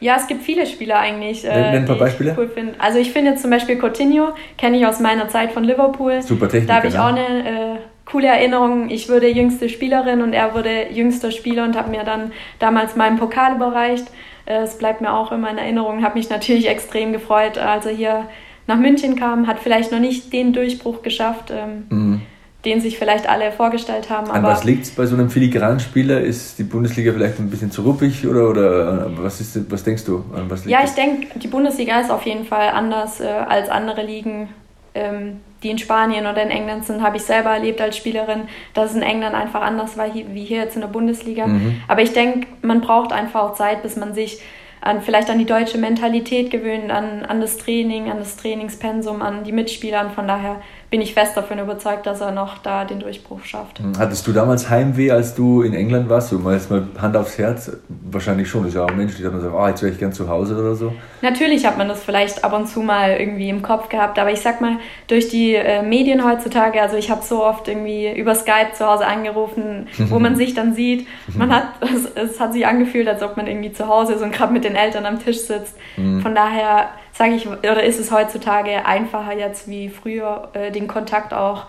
[0.00, 1.44] Ja, es gibt viele Spieler eigentlich.
[1.44, 2.34] Äh, Nenn ein paar Beispiele.
[2.36, 4.28] Cool also ich finde zum Beispiel Coutinho,
[4.58, 6.22] kenne ich aus meiner Zeit von Liverpool.
[6.22, 6.68] Super Technik.
[6.68, 7.02] Da habe ich ne?
[7.02, 8.90] auch eine äh, coole Erinnerung.
[8.90, 13.18] Ich wurde jüngste Spielerin und er wurde jüngster Spieler und habe mir dann damals meinen
[13.18, 14.06] Pokal überreicht.
[14.44, 16.04] Äh, es bleibt mir auch immer in Erinnerung.
[16.04, 18.28] Habe mich natürlich extrem gefreut, als er hier
[18.66, 19.46] nach München kam.
[19.46, 21.50] Hat vielleicht noch nicht den Durchbruch geschafft.
[21.50, 22.22] Ähm, mhm
[22.66, 24.28] den sich vielleicht alle vorgestellt haben.
[24.28, 26.20] An was liegt es bei so einem filigranen Spieler?
[26.20, 30.24] Ist die Bundesliga vielleicht ein bisschen zu ruppig oder, oder was, ist, was denkst du?
[30.66, 34.48] ja, ich denke, die Bundesliga ist auf jeden Fall anders äh, als andere Ligen,
[34.94, 37.02] ähm, die in Spanien oder in England sind.
[37.02, 40.64] Habe ich selber erlebt als Spielerin, dass es in England einfach anders war wie hier
[40.64, 41.46] jetzt in der Bundesliga.
[41.46, 41.82] Mhm.
[41.86, 44.40] Aber ich denke, man braucht einfach auch Zeit, bis man sich
[44.80, 49.44] an, vielleicht an die deutsche Mentalität gewöhnt, an, an das Training, an das Trainingspensum, an
[49.44, 50.00] die Mitspieler.
[50.00, 53.80] Und von daher bin ich fest davon überzeugt, dass er noch da den Durchbruch schafft.
[53.80, 56.32] Hm, hattest du damals Heimweh, als du in England warst?
[56.32, 57.72] Mal jetzt mal Hand aufs Herz?
[57.88, 58.62] Wahrscheinlich schon.
[58.62, 60.56] Das ist ja auch menschlich, dass man sagt, oh, jetzt wäre ich gern zu Hause
[60.56, 60.92] oder so.
[61.22, 64.40] Natürlich hat man das vielleicht ab und zu mal irgendwie im Kopf gehabt, aber ich
[64.40, 64.78] sag mal,
[65.08, 69.06] durch die äh, Medien heutzutage, also ich habe so oft irgendwie über Skype zu Hause
[69.06, 73.36] angerufen, wo man sich dann sieht, man hat, es, es, hat sich angefühlt, als ob
[73.36, 75.76] man irgendwie zu Hause ist und gerade mit den Eltern am Tisch sitzt.
[75.96, 76.20] Mhm.
[76.20, 81.32] Von daher sage ich, oder ist es heutzutage einfacher jetzt wie früher, äh, den Kontakt
[81.32, 81.66] auch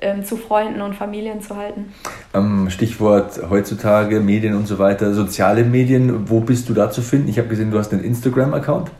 [0.00, 1.92] ähm, zu Freunden und Familien zu halten?
[2.34, 7.28] Ähm, Stichwort heutzutage, Medien und so weiter, soziale Medien, wo bist du da zu finden?
[7.28, 8.90] Ich habe gesehen, du hast einen Instagram-Account.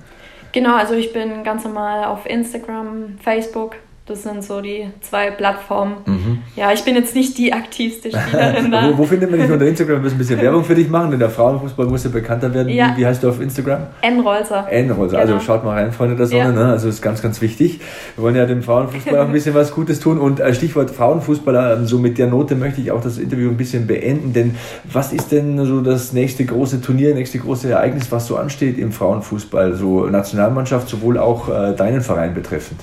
[0.52, 3.76] Genau, also ich bin ganz normal auf Instagram, Facebook.
[4.08, 5.96] Das sind so die zwei Plattformen.
[6.06, 6.38] Mhm.
[6.56, 8.90] Ja, ich bin jetzt nicht die aktivste Spielerin da.
[8.90, 9.96] wo, wo, findet man dich unter Instagram?
[9.96, 12.70] Wir müssen ein bisschen Werbung für dich machen, denn der Frauenfußball muss ja bekannter werden.
[12.70, 12.94] Ja.
[12.94, 13.88] Wie, wie, heißt du auf Instagram?
[14.00, 14.66] N-Rolser.
[14.70, 15.18] N-Rolser.
[15.18, 15.38] Also genau.
[15.38, 16.42] Also schaut mal rein, Freunde der Sonne.
[16.42, 16.52] Ja.
[16.52, 16.64] Ne?
[16.64, 17.80] Also ist ganz, ganz wichtig.
[18.16, 20.16] Wir wollen ja dem Frauenfußball auch ein bisschen was Gutes tun.
[20.16, 23.58] Und äh, Stichwort Frauenfußballer, ähm, so mit der Note möchte ich auch das Interview ein
[23.58, 24.32] bisschen beenden.
[24.32, 24.54] Denn
[24.90, 28.90] was ist denn so das nächste große Turnier, nächste große Ereignis, was so ansteht im
[28.90, 32.80] Frauenfußball, so Nationalmannschaft, sowohl auch äh, deinen Verein betreffend?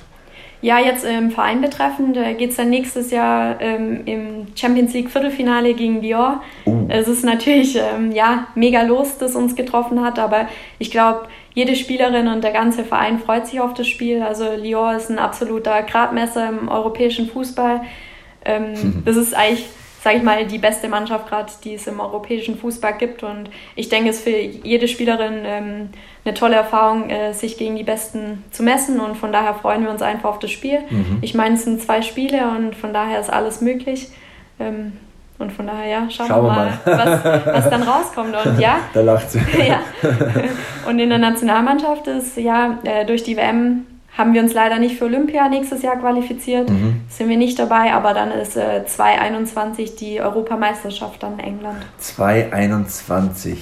[0.62, 5.12] Ja, jetzt im Verein betreffend äh, geht es dann nächstes Jahr ähm, im Champions League
[5.12, 6.38] Viertelfinale gegen Lyon.
[6.66, 6.88] Uh.
[6.89, 10.47] Es ist natürlich ähm, ja, mega los, das uns getroffen hat, aber
[10.80, 14.22] ich glaube, jede Spielerin und der ganze Verein freut sich auf das Spiel.
[14.22, 17.82] Also Lyon ist ein absoluter Gradmesser im europäischen Fußball.
[18.43, 19.01] Ähm, mhm.
[19.06, 19.66] Das ist eigentlich
[20.06, 23.24] sage ich mal, die beste Mannschaft gerade, die es im europäischen Fußball gibt.
[23.24, 25.89] Und ich denke, es ist für jede Spielerin ähm,
[26.24, 28.99] eine tolle Erfahrung, äh, sich gegen die Besten zu messen.
[28.99, 30.78] Und von daher freuen wir uns einfach auf das Spiel.
[30.91, 31.18] Mhm.
[31.22, 34.10] Ich meine, es sind zwei Spiele und von daher ist alles möglich.
[34.60, 34.93] Ähm,
[35.39, 37.24] Und von daher, ja, schauen, schauen wir mal, mal.
[37.26, 38.36] Was, was, dann rauskommt.
[38.45, 39.39] Und ja, da lacht sie.
[39.68, 39.80] ja.
[40.88, 43.88] Und in der Nationalmannschaft ist ja äh, durch die WM
[44.18, 46.70] haben wir uns leider nicht für Olympia nächstes Jahr qualifiziert.
[46.70, 47.01] Mhm.
[47.09, 51.78] Sind wir nicht dabei, aber dann ist äh, 2021 die Europameisterschaft dann in England.
[51.97, 53.57] 2021.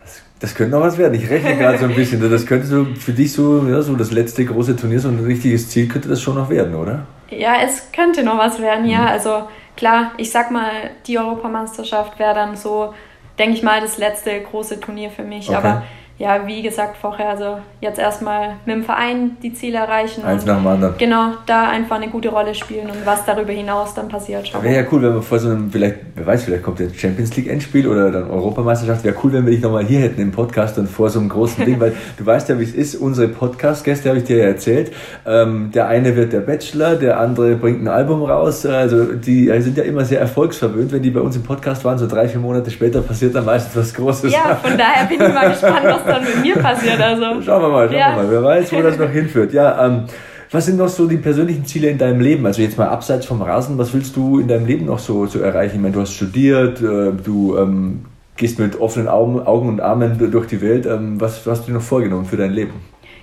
[0.00, 1.14] Das, das könnte noch was werden.
[1.14, 2.20] Ich rechne gerade so ein bisschen.
[2.28, 5.70] Das könnte so für dich so, ja, so das letzte große Turnier, so ein richtiges
[5.70, 7.06] Ziel könnte das schon noch werden, oder?
[7.30, 9.02] Ja, es könnte noch was werden, ja.
[9.02, 9.06] Mhm.
[9.06, 9.42] Also
[9.76, 10.72] klar, ich sag mal,
[11.06, 12.92] die Europameisterschaft wäre dann so,
[13.38, 15.48] denke ich mal, das letzte große Turnier für mich.
[15.48, 15.56] Okay.
[15.56, 15.82] Aber
[16.20, 20.22] ja, wie gesagt vorher, also jetzt erstmal mit dem Verein die Ziele erreichen.
[20.22, 20.94] Eins nach dem anderen.
[20.98, 24.52] Genau, da einfach eine gute Rolle spielen und was darüber hinaus dann passiert.
[24.62, 27.34] Wäre ja cool, wenn wir vor so einem, vielleicht, wer weiß, vielleicht kommt der Champions
[27.36, 29.02] League Endspiel oder dann Europameisterschaft.
[29.02, 31.64] Wäre cool, wenn wir dich nochmal hier hätten im Podcast und vor so einem großen
[31.64, 32.96] Ding, weil du weißt ja, wie es ist.
[32.96, 34.92] Unsere Podcast-Gäste habe ich dir ja erzählt.
[35.24, 38.66] Ähm, der eine wird der Bachelor, der andere bringt ein Album raus.
[38.66, 40.92] Also die sind ja immer sehr erfolgsverwöhnt.
[40.92, 43.74] Wenn die bei uns im Podcast waren, so drei, vier Monate später passiert dann meistens
[43.74, 44.34] was Großes.
[44.34, 47.00] Ja, von daher bin ich mal gespannt, was dann mit mir passiert.
[47.00, 47.42] Also.
[47.42, 48.16] Schauen wir mal, schauen ja.
[48.16, 48.30] wir mal.
[48.30, 49.52] Wer weiß, wo das noch hinführt.
[49.52, 50.04] Ja, ähm,
[50.50, 52.44] was sind noch so die persönlichen Ziele in deinem Leben?
[52.44, 55.38] Also jetzt mal abseits vom Rasen, was willst du in deinem Leben noch so, so
[55.38, 55.76] erreichen?
[55.76, 58.04] Ich meine, du hast studiert, äh, du ähm,
[58.36, 60.86] gehst mit offenen Augen, Augen und Armen durch die Welt.
[60.86, 62.72] Ähm, was, was hast du dir noch vorgenommen für dein Leben?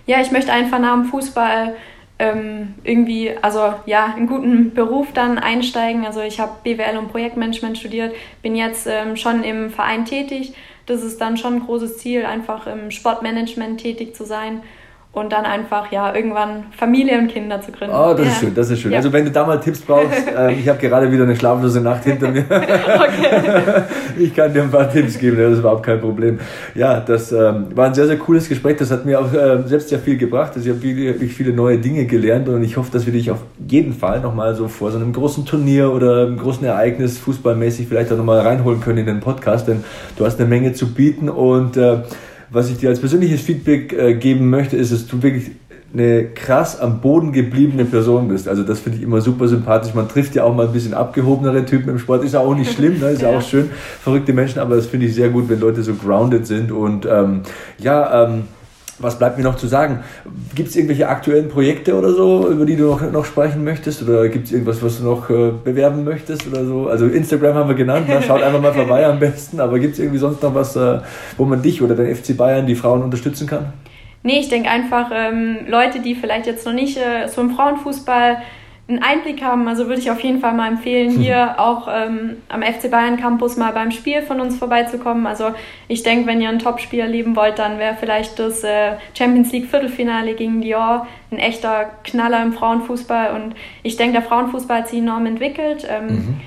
[0.06, 1.74] Ja, ich möchte einfach nach dem Fußball
[2.20, 6.06] ähm, irgendwie, also ja, einen guten Beruf dann einsteigen.
[6.06, 10.54] Also ich habe BWL und Projektmanagement studiert, bin jetzt ähm, schon im Verein tätig
[10.88, 14.64] das ist dann schon ein großes Ziel, einfach im Sportmanagement tätig zu sein
[15.18, 17.96] und dann einfach ja irgendwann Familie und Kinder zu gründen.
[17.96, 18.32] Oh, das ja.
[18.32, 18.92] ist schön, das ist schön.
[18.92, 18.98] Ja.
[18.98, 22.04] Also wenn du da mal Tipps brauchst, äh, ich habe gerade wieder eine schlaflose Nacht
[22.04, 22.46] hinter mir.
[22.50, 23.84] okay.
[24.20, 26.40] ich kann dir ein paar Tipps geben, das ist überhaupt kein Problem.
[26.76, 28.78] Ja, das ähm, war ein sehr, sehr cooles Gespräch.
[28.78, 30.52] Das hat mir auch äh, selbst sehr viel gebracht.
[30.56, 33.40] Also ich habe viele, viele neue Dinge gelernt und ich hoffe, dass wir dich auf
[33.68, 38.12] jeden Fall nochmal so vor so einem großen Turnier oder einem großen Ereignis fußballmäßig vielleicht
[38.12, 39.84] auch nochmal reinholen können in den Podcast, denn
[40.16, 41.98] du hast eine Menge zu bieten und äh,
[42.50, 45.52] was ich dir als persönliches Feedback äh, geben möchte, ist, dass du wirklich
[45.94, 48.48] eine krass am Boden gebliebene Person bist.
[48.48, 49.94] Also das finde ich immer super sympathisch.
[49.94, 52.24] Man trifft ja auch mal ein bisschen abgehobenere Typen im Sport.
[52.24, 53.10] Ist ja auch nicht schlimm, ne?
[53.10, 53.30] ist ja.
[53.30, 53.70] auch schön.
[54.02, 56.72] Verrückte Menschen, aber das finde ich sehr gut, wenn Leute so grounded sind.
[56.72, 57.42] Und ähm,
[57.80, 58.44] ja, ähm,
[59.00, 60.00] was bleibt mir noch zu sagen?
[60.56, 64.02] Gibt es irgendwelche aktuellen Projekte oder so, über die du noch, noch sprechen möchtest?
[64.02, 66.88] Oder gibt es irgendwas, was du noch äh, bewerben möchtest oder so?
[66.88, 69.60] Also Instagram haben wir genannt, na, schaut einfach mal vorbei am besten.
[69.60, 71.00] Aber gibt es irgendwie sonst noch was, äh,
[71.38, 73.74] wo man dich oder den FC Bayern, die Frauen unterstützen kann?
[74.24, 78.38] Nee, ich denke einfach, ähm, Leute, die vielleicht jetzt noch nicht äh, so im Frauenfußball
[78.88, 82.62] einen Einblick haben, also würde ich auf jeden Fall mal empfehlen, hier auch ähm, am
[82.62, 85.28] FC Bayern Campus mal beim Spiel von uns vorbeizukommen.
[85.28, 85.52] Also
[85.88, 89.70] ich denke, wenn ihr ein Topspiel erleben wollt, dann wäre vielleicht das äh, Champions League
[89.70, 93.36] Viertelfinale gegen Lyon ein echter Knaller im Frauenfußball.
[93.36, 95.86] Und ich denke, der Frauenfußball hat sich enorm entwickelt.
[95.90, 96.42] Ähm, mhm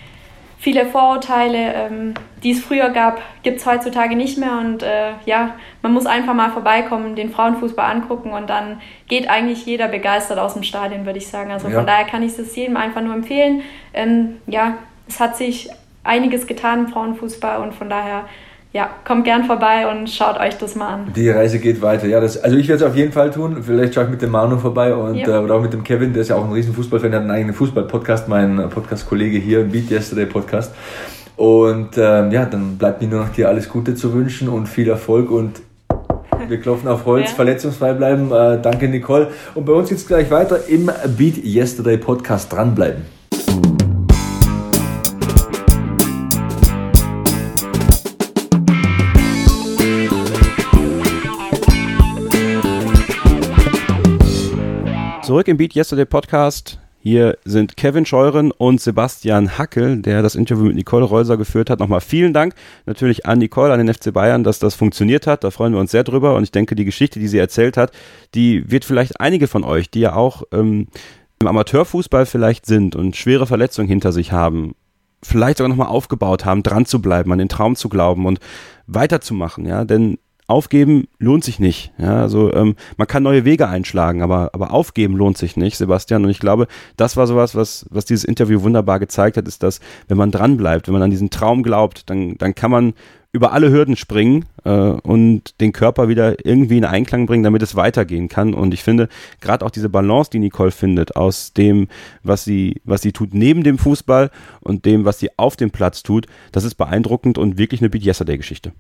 [0.61, 4.59] viele Vorurteile, ähm, die es früher gab, gibt es heutzutage nicht mehr.
[4.59, 9.65] Und äh, ja, man muss einfach mal vorbeikommen, den Frauenfußball angucken und dann geht eigentlich
[9.65, 11.51] jeder begeistert aus dem Stadion, würde ich sagen.
[11.51, 11.77] Also ja.
[11.77, 13.63] von daher kann ich es jedem einfach nur empfehlen.
[13.95, 14.75] Ähm, ja,
[15.09, 15.71] es hat sich
[16.05, 18.27] einiges getan im Frauenfußball und von daher
[18.73, 21.13] ja, kommt gern vorbei und schaut euch das mal an.
[21.17, 22.07] Die Reise geht weiter.
[22.07, 23.63] Ja, das, also ich werde es auf jeden Fall tun.
[23.63, 25.39] Vielleicht schaue ich mit dem Manu vorbei und ja.
[25.39, 27.25] äh, oder auch mit dem Kevin, der ist ja auch ein riesen Fußballfan, der hat
[27.25, 30.73] einen eigenen Fußball-Podcast, mein Podcast-Kollege hier im Beat Yesterday Podcast.
[31.37, 34.89] Und ähm, ja, dann bleibt mir nur noch dir alles Gute zu wünschen und viel
[34.89, 35.63] Erfolg und
[36.47, 37.35] wir klopfen auf Holz, ja.
[37.35, 38.31] verletzungsfrei bleiben.
[38.31, 39.29] Äh, danke, Nicole.
[39.55, 42.53] Und bei uns geht es gleich weiter im Beat Yesterday Podcast.
[42.53, 43.20] Dranbleiben.
[55.31, 56.81] Zurück im Beat Yesterday Podcast.
[56.99, 61.79] Hier sind Kevin Scheuren und Sebastian Hackel, der das Interview mit Nicole Reuser geführt hat.
[61.79, 65.45] Nochmal vielen Dank natürlich an Nicole, an den FC Bayern, dass das funktioniert hat.
[65.45, 66.35] Da freuen wir uns sehr drüber.
[66.35, 67.93] Und ich denke, die Geschichte, die sie erzählt hat,
[68.35, 70.89] die wird vielleicht einige von euch, die ja auch ähm,
[71.39, 74.75] im Amateurfußball vielleicht sind und schwere Verletzungen hinter sich haben,
[75.23, 78.41] vielleicht sogar nochmal aufgebaut haben, dran zu bleiben, an den Traum zu glauben und
[78.89, 79.65] weiterzumachen.
[79.65, 80.19] Ja, denn
[80.51, 81.93] aufgeben lohnt sich nicht.
[81.99, 86.25] Ja, also ähm, man kann neue Wege einschlagen, aber, aber aufgeben lohnt sich nicht, Sebastian.
[86.25, 89.81] Und ich glaube, das war sowas, was, was dieses Interview wunderbar gezeigt hat, ist, dass
[90.09, 92.95] wenn man dran bleibt, wenn man an diesen Traum glaubt, dann, dann kann man
[93.33, 97.77] über alle Hürden springen äh, und den Körper wieder irgendwie in Einklang bringen, damit es
[97.77, 98.55] weitergehen kann.
[98.55, 99.09] Und ich finde,
[99.41, 101.87] gerade auch diese Balance, die Nicole findet, aus dem,
[102.25, 104.31] was sie, was sie tut neben dem Fußball
[104.61, 108.05] und dem, was sie auf dem Platz tut, das ist beeindruckend und wirklich eine Beat
[108.05, 108.73] Yesterday-Geschichte.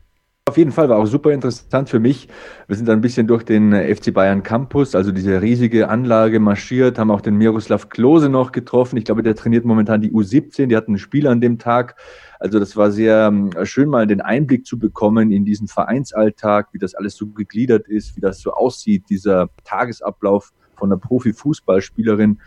[0.51, 2.27] Auf jeden Fall war auch super interessant für mich.
[2.67, 6.41] Wir sind dann ein bisschen durch den äh, FC Bayern Campus, also diese riesige Anlage
[6.41, 8.97] marschiert, haben auch den Miroslav Klose noch getroffen.
[8.97, 10.67] Ich glaube, der trainiert momentan die U17.
[10.67, 11.95] Die hatten ein Spiel an dem Tag.
[12.41, 16.79] Also das war sehr ähm, schön, mal den Einblick zu bekommen in diesen Vereinsalltag, wie
[16.79, 22.41] das alles so gegliedert ist, wie das so aussieht, dieser Tagesablauf von einer Profifußballspielerin.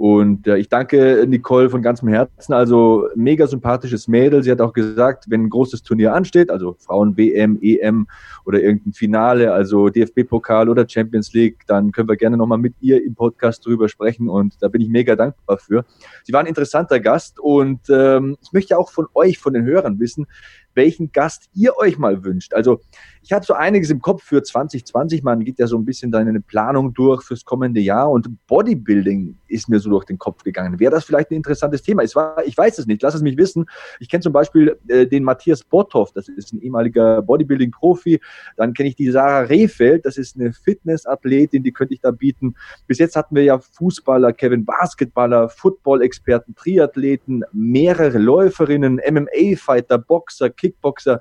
[0.00, 2.54] Und äh, ich danke Nicole von ganzem Herzen.
[2.54, 4.42] Also mega sympathisches Mädel.
[4.42, 8.06] Sie hat auch gesagt, wenn ein großes Turnier ansteht, also Frauen WM, EM
[8.44, 13.04] oder irgendein Finale, also DFB-Pokal oder Champions League, dann können wir gerne nochmal mit ihr
[13.04, 14.28] im Podcast drüber sprechen.
[14.28, 15.84] Und da bin ich mega dankbar für.
[16.24, 19.98] Sie war ein interessanter Gast und ähm, ich möchte auch von euch, von den Hörern
[20.00, 20.26] wissen,
[20.74, 22.54] welchen Gast ihr euch mal wünscht.
[22.54, 22.80] Also
[23.22, 25.22] ich habe so einiges im Kopf für 2020.
[25.22, 29.36] Man geht ja so ein bisschen dann eine Planung durch fürs kommende Jahr und Bodybuilding
[29.48, 30.78] ist mir so durch den Kopf gegangen.
[30.78, 32.02] Wäre das vielleicht ein interessantes Thema?
[32.02, 33.66] Ich, war, ich weiß es nicht, lass es mich wissen.
[33.98, 38.20] Ich kenne zum Beispiel äh, den Matthias Botthoff, das ist ein ehemaliger Bodybuilding-Profi.
[38.56, 42.54] Dann kenne ich die Sarah Rehfeld, das ist eine Fitnessathletin, die könnte ich da bieten.
[42.86, 51.20] Bis jetzt hatten wir ja Fußballer, Kevin Basketballer, Football-Experten, Triathleten, mehrere Läuferinnen, MMA-Fighter, Boxer, Kickboxer.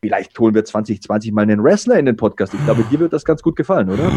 [0.00, 2.52] Vielleicht holen wir 2020 mal einen Wrestler in den Podcast.
[2.52, 4.12] Ich glaube, dir wird das ganz gut gefallen, oder?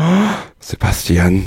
[0.60, 1.46] Sebastian.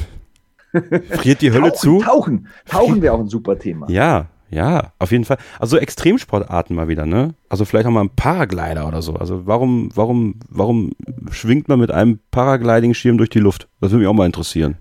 [1.10, 2.00] Friert die Hölle tauchen, zu?
[2.00, 2.48] Tauchen.
[2.66, 3.90] Tauchen wäre auch ein super Thema.
[3.90, 5.38] Ja, ja, auf jeden Fall.
[5.58, 7.34] Also Extremsportarten mal wieder, ne?
[7.48, 9.14] Also vielleicht auch mal ein Paraglider oder so.
[9.14, 10.92] Also warum, warum, warum
[11.30, 13.68] schwingt man mit einem Paragliding-Schirm durch die Luft?
[13.80, 14.76] Das würde mich auch mal interessieren.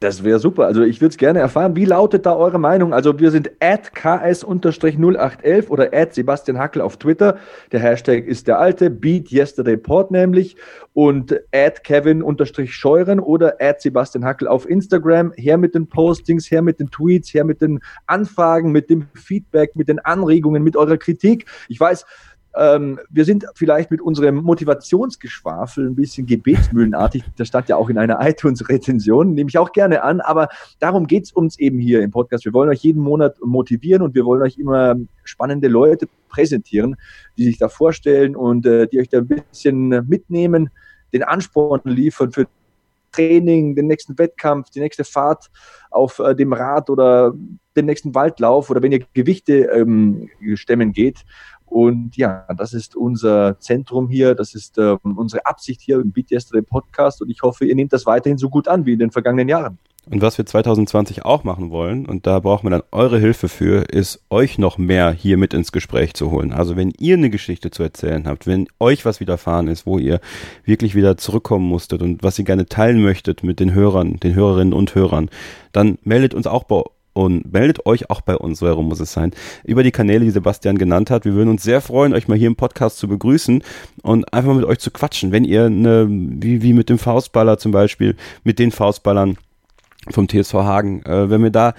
[0.00, 0.64] Das wäre super.
[0.64, 1.76] Also ich würde es gerne erfahren.
[1.76, 2.94] Wie lautet da eure Meinung?
[2.94, 7.36] Also wir sind at ks-0811 oder at Sebastian Hackel auf Twitter.
[7.70, 10.56] Der Hashtag ist der alte, Beat Yesterday Port nämlich.
[10.94, 15.34] Und at Kevin-Scheuren oder at Sebastian Hackel auf Instagram.
[15.36, 19.76] Her mit den Postings, her mit den Tweets, her mit den Anfragen, mit dem Feedback,
[19.76, 21.44] mit den Anregungen, mit eurer Kritik.
[21.68, 22.06] Ich weiß,
[22.56, 27.22] ähm, wir sind vielleicht mit unserem Motivationsgeschwafel ein bisschen gebetsmühlenartig.
[27.36, 30.20] Das stand ja auch in einer iTunes-Rezension, nehme ich auch gerne an.
[30.20, 30.48] Aber
[30.80, 32.44] darum geht es uns eben hier im Podcast.
[32.44, 36.96] Wir wollen euch jeden Monat motivieren und wir wollen euch immer spannende Leute präsentieren,
[37.38, 40.70] die sich da vorstellen und äh, die euch da ein bisschen mitnehmen,
[41.12, 42.46] den Ansporn liefern für
[43.12, 45.50] Training, den nächsten Wettkampf, die nächste Fahrt
[45.90, 47.32] auf äh, dem Rad oder
[47.76, 51.24] den nächsten Waldlauf oder wenn ihr Gewichte ähm, stemmen geht.
[51.66, 56.32] Und ja, das ist unser Zentrum hier, das ist äh, unsere Absicht hier im Beat
[56.32, 59.12] Yesterday Podcast und ich hoffe, ihr nehmt das weiterhin so gut an wie in den
[59.12, 59.78] vergangenen Jahren.
[60.10, 63.84] Und was wir 2020 auch machen wollen, und da brauchen wir dann eure Hilfe für,
[63.88, 66.52] ist euch noch mehr hier mit ins Gespräch zu holen.
[66.52, 70.20] Also wenn ihr eine Geschichte zu erzählen habt, wenn euch was widerfahren ist, wo ihr
[70.64, 74.74] wirklich wieder zurückkommen musstet und was ihr gerne teilen möchtet mit den Hörern, den Hörerinnen
[74.74, 75.30] und Hörern,
[75.70, 76.82] dann meldet uns auch bei
[77.12, 79.32] und meldet euch auch bei uns, so muss es sein,
[79.64, 81.24] über die Kanäle, die Sebastian genannt hat.
[81.24, 83.62] Wir würden uns sehr freuen, euch mal hier im Podcast zu begrüßen
[84.02, 85.32] und einfach mal mit euch zu quatschen.
[85.32, 89.36] Wenn ihr eine, wie, wie mit dem Faustballer zum Beispiel, mit den Faustballern
[90.08, 91.74] vom TSV Hagen, äh, wenn wir da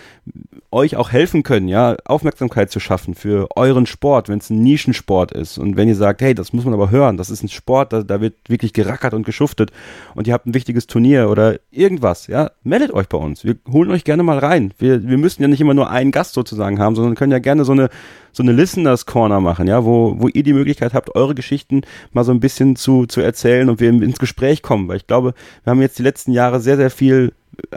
[0.69, 5.32] euch auch helfen können, ja, Aufmerksamkeit zu schaffen für euren Sport, wenn es ein Nischensport
[5.32, 7.91] ist und wenn ihr sagt, hey, das muss man aber hören, das ist ein Sport,
[7.91, 9.72] da, da wird wirklich gerackert und geschuftet
[10.15, 13.43] und ihr habt ein wichtiges Turnier oder irgendwas, ja, meldet euch bei uns.
[13.43, 14.74] Wir holen euch gerne mal rein.
[14.78, 17.65] Wir, wir müssen ja nicht immer nur einen Gast sozusagen haben, sondern können ja gerne
[17.65, 17.89] so eine
[18.34, 21.82] so eine Listeners Corner machen, ja, wo, wo ihr die Möglichkeit habt, eure Geschichten
[22.13, 25.34] mal so ein bisschen zu, zu erzählen und wir ins Gespräch kommen, weil ich glaube,
[25.65, 27.34] wir haben jetzt die letzten Jahre sehr, sehr viel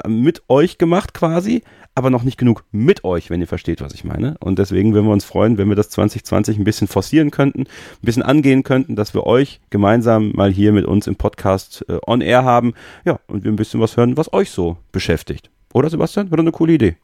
[0.07, 1.63] mit euch gemacht quasi,
[1.95, 4.37] aber noch nicht genug mit euch, wenn ihr versteht, was ich meine.
[4.41, 7.67] Und deswegen würden wir uns freuen, wenn wir das 2020 ein bisschen forcieren könnten, ein
[8.03, 12.21] bisschen angehen könnten, dass wir euch gemeinsam mal hier mit uns im Podcast äh, on
[12.21, 12.75] air haben.
[13.05, 15.51] Ja, und wir ein bisschen was hören, was euch so beschäftigt.
[15.73, 16.31] Oder Sebastian?
[16.31, 16.97] Wäre eine coole Idee.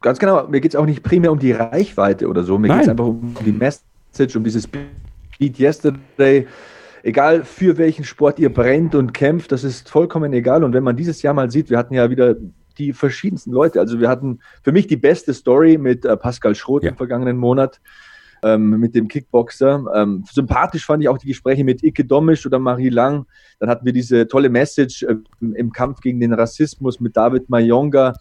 [0.00, 0.46] Ganz genau.
[0.48, 2.58] Mir geht es auch nicht primär um die Reichweite oder so.
[2.58, 6.46] Mir geht es einfach um die Message, um dieses Beat Yesterday
[7.04, 10.64] egal für welchen Sport ihr brennt und kämpft, das ist vollkommen egal.
[10.64, 12.34] Und wenn man dieses Jahr mal sieht, wir hatten ja wieder
[12.78, 13.78] die verschiedensten Leute.
[13.78, 16.90] Also wir hatten für mich die beste Story mit äh, Pascal Schroth ja.
[16.90, 17.80] im vergangenen Monat,
[18.42, 19.84] ähm, mit dem Kickboxer.
[19.94, 23.26] Ähm, sympathisch fand ich auch die Gespräche mit Ike Domisch oder Marie Lang.
[23.60, 28.14] Dann hatten wir diese tolle Message äh, im Kampf gegen den Rassismus mit David Mayonga.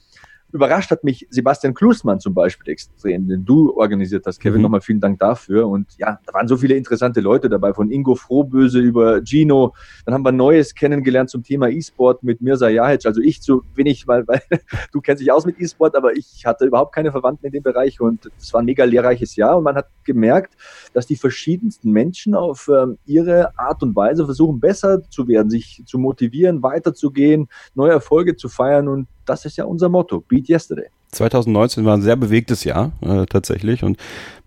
[0.53, 4.39] Überrascht hat mich Sebastian Klusmann zum Beispiel extrem, den du organisiert hast.
[4.39, 4.63] Kevin, mhm.
[4.63, 5.67] nochmal vielen Dank dafür.
[5.67, 9.73] Und ja, da waren so viele interessante Leute dabei, von Ingo Frohböse über Gino.
[10.05, 13.05] Dann haben wir Neues kennengelernt zum Thema E-Sport mit Mirza Jahic.
[13.07, 14.41] Also ich zu wenig, weil, weil
[14.91, 17.99] du kennst dich aus mit E-Sport, aber ich hatte überhaupt keine Verwandten in dem Bereich
[17.99, 19.57] und es war ein mega lehrreiches Jahr.
[19.57, 20.53] Und man hat gemerkt,
[20.93, 25.81] dass die verschiedensten Menschen auf ähm, ihre Art und Weise versuchen, besser zu werden, sich
[25.87, 30.87] zu motivieren, weiterzugehen, neue Erfolge zu feiern und das ist ja unser Motto, Beat Yesterday.
[31.11, 33.97] 2019 war ein sehr bewegtes Jahr äh, tatsächlich und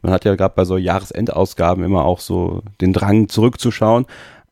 [0.02, 4.06] man hat ja gerade bei so Jahresendausgaben immer auch so den Drang zurückzuschauen,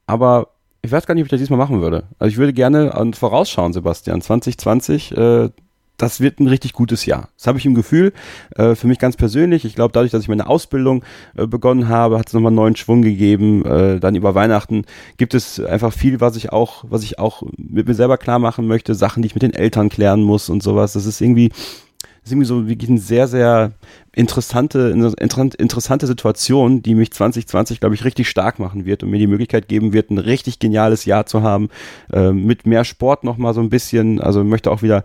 [0.06, 0.48] aber
[0.82, 2.04] ich weiß gar nicht, ob ich das diesmal machen würde.
[2.18, 4.20] Also ich würde gerne vorausschauen, Sebastian.
[4.20, 5.48] 2020, äh,
[5.96, 7.28] das wird ein richtig gutes Jahr.
[7.36, 8.12] Das habe ich im Gefühl,
[8.56, 9.64] äh, für mich ganz persönlich.
[9.64, 11.04] Ich glaube, dadurch, dass ich meine Ausbildung
[11.36, 13.64] äh, begonnen habe, hat es nochmal einen neuen Schwung gegeben.
[13.64, 14.84] Äh, dann über Weihnachten
[15.16, 18.66] gibt es einfach viel, was ich auch, was ich auch mit mir selber klar machen
[18.66, 20.94] möchte, Sachen, die ich mit den Eltern klären muss und sowas.
[20.94, 23.72] Das ist irgendwie, das ist irgendwie so wirklich ein sehr, sehr
[24.14, 24.94] interessante,
[25.58, 29.68] interessante Situation, die mich 2020, glaube ich, richtig stark machen wird und mir die Möglichkeit
[29.68, 31.68] geben wird, ein richtig geniales Jahr zu haben,
[32.12, 35.04] äh, mit mehr Sport nochmal so ein bisschen, also möchte auch wieder,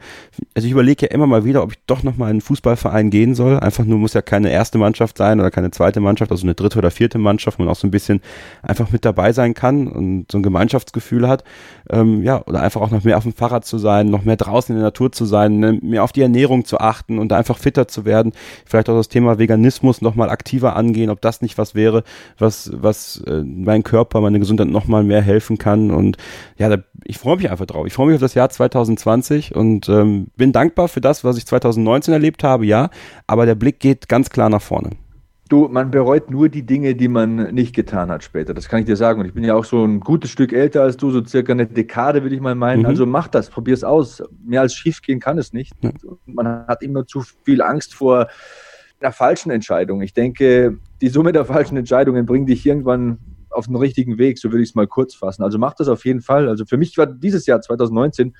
[0.53, 3.35] also ich überlege ja immer mal wieder, ob ich doch nochmal in einen Fußballverein gehen
[3.35, 6.53] soll, einfach nur muss ja keine erste Mannschaft sein oder keine zweite Mannschaft, also eine
[6.53, 8.21] dritte oder vierte Mannschaft, wo man auch so ein bisschen
[8.61, 11.43] einfach mit dabei sein kann und so ein Gemeinschaftsgefühl hat,
[11.89, 14.75] ähm, ja, oder einfach auch noch mehr auf dem Fahrrad zu sein, noch mehr draußen
[14.75, 17.87] in der Natur zu sein, ne, mehr auf die Ernährung zu achten und einfach fitter
[17.87, 18.33] zu werden,
[18.65, 22.03] vielleicht auch das Thema Veganismus nochmal aktiver angehen, ob das nicht was wäre,
[22.37, 25.91] was, was äh, mein Körper, meine Gesundheit nochmal mehr helfen kann.
[25.91, 26.17] Und
[26.57, 27.87] ja, da, ich freue mich einfach drauf.
[27.87, 31.45] Ich freue mich auf das Jahr 2020 und ähm, bin dankbar für das, was ich
[31.45, 32.89] 2019 erlebt habe, ja,
[33.27, 34.91] aber der Blick geht ganz klar nach vorne.
[35.49, 38.53] Du, man bereut nur die Dinge, die man nicht getan hat später.
[38.53, 39.19] Das kann ich dir sagen.
[39.19, 41.65] Und ich bin ja auch so ein gutes Stück älter als du, so circa eine
[41.65, 42.81] Dekade, würde ich mal meinen.
[42.81, 42.85] Mhm.
[42.85, 44.21] Also mach das, probier es aus.
[44.45, 45.73] Mehr als schief gehen kann es nicht.
[45.81, 45.89] Ja.
[46.27, 48.27] Man hat immer zu viel Angst vor
[49.01, 50.01] einer falschen Entscheidung.
[50.01, 53.19] Ich denke, die Summe der falschen Entscheidungen bringt dich irgendwann
[53.49, 55.43] auf den richtigen Weg, so würde ich es mal kurz fassen.
[55.43, 56.47] Also mach das auf jeden Fall.
[56.47, 58.35] Also für mich war dieses Jahr 2019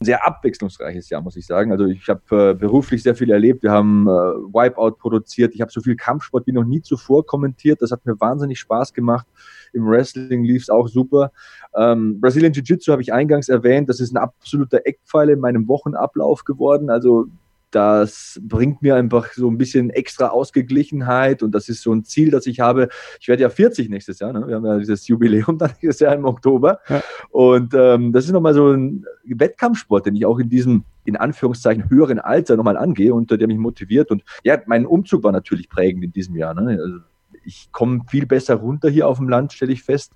[0.00, 1.72] ein sehr abwechslungsreiches Jahr, muss ich sagen.
[1.72, 3.62] Also ich habe äh, beruflich sehr viel erlebt.
[3.62, 5.54] Wir haben äh, Wipeout produziert.
[5.54, 7.80] Ich habe so viel Kampfsport wie noch nie zuvor kommentiert.
[7.80, 9.26] Das hat mir wahnsinnig Spaß gemacht.
[9.72, 11.30] Im Wrestling lief es auch super.
[11.74, 13.88] Ähm, Brazilian Jiu-Jitsu habe ich eingangs erwähnt.
[13.88, 16.90] Das ist ein absoluter Eckpfeil in meinem Wochenablauf geworden.
[16.90, 17.26] Also
[17.74, 22.30] das bringt mir einfach so ein bisschen extra Ausgeglichenheit und das ist so ein Ziel,
[22.30, 22.88] das ich habe.
[23.20, 24.46] Ich werde ja 40 nächstes Jahr, ne?
[24.46, 27.02] wir haben ja dieses Jubiläum dann dieses Jahr im Oktober ja.
[27.30, 31.90] und ähm, das ist nochmal so ein Wettkampfsport, den ich auch in diesem in Anführungszeichen
[31.90, 36.04] höheren Alter nochmal angehe und der mich motiviert und ja, mein Umzug war natürlich prägend
[36.04, 36.54] in diesem Jahr.
[36.54, 36.78] Ne?
[36.80, 36.98] Also,
[37.44, 40.12] ich komme viel besser runter hier auf dem Land, stelle ich fest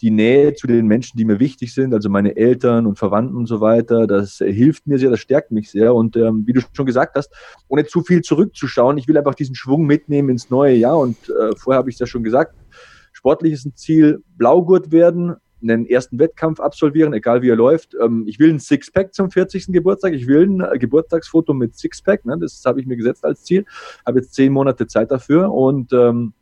[0.00, 3.46] die Nähe zu den Menschen, die mir wichtig sind, also meine Eltern und Verwandten und
[3.46, 5.94] so weiter, das hilft mir sehr, das stärkt mich sehr.
[5.94, 7.32] Und ähm, wie du schon gesagt hast,
[7.68, 10.98] ohne zu viel zurückzuschauen, ich will einfach diesen Schwung mitnehmen ins neue Jahr.
[10.98, 12.54] Und äh, vorher habe ich es ja schon gesagt,
[13.12, 17.96] sportlich ist ein Ziel, Blaugurt werden, einen ersten Wettkampf absolvieren, egal wie er läuft.
[18.00, 19.66] Ähm, ich will ein Sixpack zum 40.
[19.68, 20.12] Geburtstag.
[20.12, 22.24] Ich will ein äh, Geburtstagsfoto mit Sixpack.
[22.24, 22.38] Ne?
[22.38, 23.64] Das habe ich mir gesetzt als Ziel.
[24.06, 26.32] Habe jetzt zehn Monate Zeit dafür und ähm,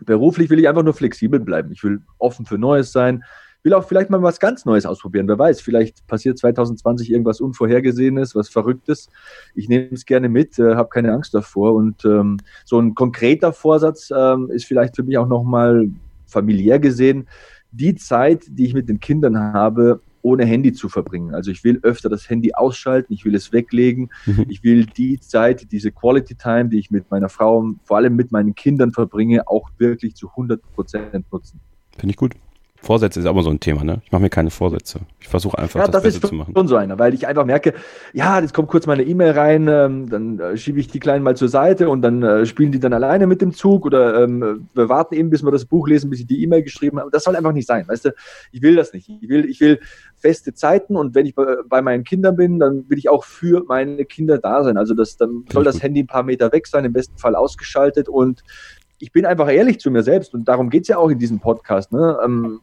[0.00, 1.72] Beruflich will ich einfach nur flexibel bleiben.
[1.72, 3.24] Ich will offen für Neues sein.
[3.62, 5.26] Will auch vielleicht mal was ganz Neues ausprobieren.
[5.26, 9.08] Wer weiß, vielleicht passiert 2020 irgendwas Unvorhergesehenes, was Verrücktes.
[9.54, 11.74] Ich nehme es gerne mit, äh, habe keine Angst davor.
[11.74, 12.36] Und ähm,
[12.66, 15.88] so ein konkreter Vorsatz ähm, ist vielleicht für mich auch nochmal
[16.26, 17.26] familiär gesehen,
[17.70, 21.34] die Zeit, die ich mit den Kindern habe, ohne Handy zu verbringen.
[21.34, 24.46] Also ich will öfter das Handy ausschalten, ich will es weglegen, mhm.
[24.48, 28.32] ich will die Zeit, diese Quality Time, die ich mit meiner Frau, vor allem mit
[28.32, 31.60] meinen Kindern verbringe, auch wirklich zu 100 Prozent nutzen.
[31.98, 32.34] Finde ich gut.
[32.84, 34.00] Vorsätze ist aber so ein Thema, ne?
[34.04, 35.00] Ich mache mir keine Vorsätze.
[35.20, 36.54] Ich versuche einfach ja, das, das Beste zu machen.
[36.56, 37.74] schon so einer, weil ich einfach merke,
[38.12, 41.34] ja, jetzt kommt kurz meine E-Mail rein, ähm, dann äh, schiebe ich die Kleinen mal
[41.34, 44.88] zur Seite und dann äh, spielen die dann alleine mit dem Zug oder ähm, wir
[44.88, 47.10] warten eben, bis wir das Buch lesen, bis ich die E-Mail geschrieben habe.
[47.10, 48.14] Das soll einfach nicht sein, weißt du?
[48.52, 49.08] Ich will das nicht.
[49.08, 49.80] Ich will, ich will
[50.16, 53.64] feste Zeiten und wenn ich bei, bei meinen Kindern bin, dann will ich auch für
[53.66, 54.76] meine Kinder da sein.
[54.76, 58.08] Also das, dann soll das Handy ein paar Meter weg sein, im besten Fall ausgeschaltet
[58.08, 58.42] und
[58.98, 61.40] ich bin einfach ehrlich zu mir selbst und darum geht es ja auch in diesem
[61.40, 61.92] Podcast.
[61.92, 62.18] Ne?
[62.24, 62.60] Ähm,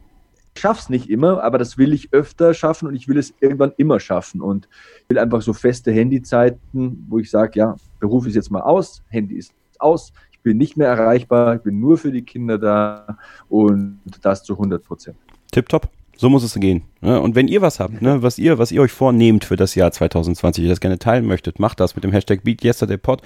[0.58, 4.00] schaff's nicht immer, aber das will ich öfter schaffen und ich will es irgendwann immer
[4.00, 4.68] schaffen und
[5.08, 9.36] will einfach so feste Handyzeiten, wo ich sage, ja, Beruf ist jetzt mal aus, Handy
[9.36, 13.18] ist aus, ich bin nicht mehr erreichbar, ich bin nur für die Kinder da
[13.50, 15.18] und das zu 100 Prozent.
[15.52, 15.90] Tipptopp.
[16.18, 16.84] So muss es gehen.
[17.02, 17.20] Ne?
[17.20, 19.92] Und wenn ihr was habt, ne, was ihr, was ihr euch vornehmt für das Jahr
[19.92, 23.22] 2020, ihr das gerne teilen möchtet, macht das mit dem Hashtag BeatYesterdayPod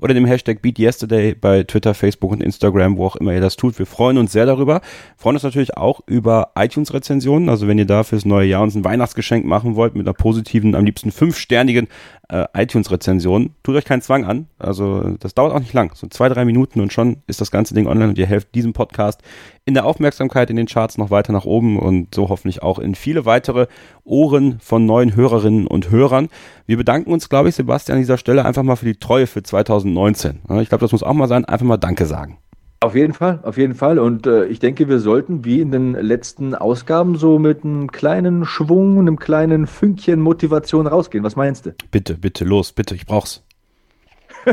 [0.00, 3.78] oder dem Hashtag BeatYesterday bei Twitter, Facebook und Instagram, wo auch immer ihr das tut.
[3.78, 4.80] Wir freuen uns sehr darüber.
[5.16, 7.48] Freuen uns natürlich auch über iTunes-Rezensionen.
[7.48, 10.74] Also wenn ihr da fürs neue Jahr uns ein Weihnachtsgeschenk machen wollt mit einer positiven,
[10.74, 11.88] am liebsten fünfsternigen
[12.28, 14.46] äh, iTunes-Rezension, tut euch keinen Zwang an.
[14.58, 15.92] Also das dauert auch nicht lang.
[15.94, 18.72] So zwei, drei Minuten und schon ist das ganze Ding online und ihr helft diesem
[18.72, 19.22] Podcast
[19.64, 22.94] in der Aufmerksamkeit in den Charts noch weiter nach oben und so hoffentlich auch in
[22.94, 23.66] viele weitere
[24.04, 26.28] Ohren von neuen Hörerinnen und Hörern.
[26.66, 29.42] Wir bedanken uns, glaube ich, Sebastian, an dieser Stelle einfach mal für die Treue für
[29.42, 30.40] 2019.
[30.60, 32.38] Ich glaube, das muss auch mal sein, einfach mal Danke sagen.
[32.80, 33.98] Auf jeden Fall, auf jeden Fall.
[33.98, 38.44] Und äh, ich denke, wir sollten wie in den letzten Ausgaben so mit einem kleinen
[38.44, 41.24] Schwung, einem kleinen Fünkchen Motivation rausgehen.
[41.24, 41.74] Was meinst du?
[41.90, 43.42] Bitte, bitte, los, bitte, ich brauch's.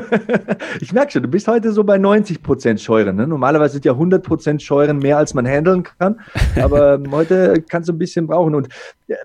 [0.82, 3.16] ich merke schon, du bist heute so bei 90 Prozent Scheuren.
[3.16, 3.28] Ne?
[3.28, 6.20] Normalerweise sind ja 100 Prozent Scheuren mehr, als man handeln kann.
[6.62, 8.56] Aber heute kannst du ein bisschen brauchen.
[8.56, 8.70] Und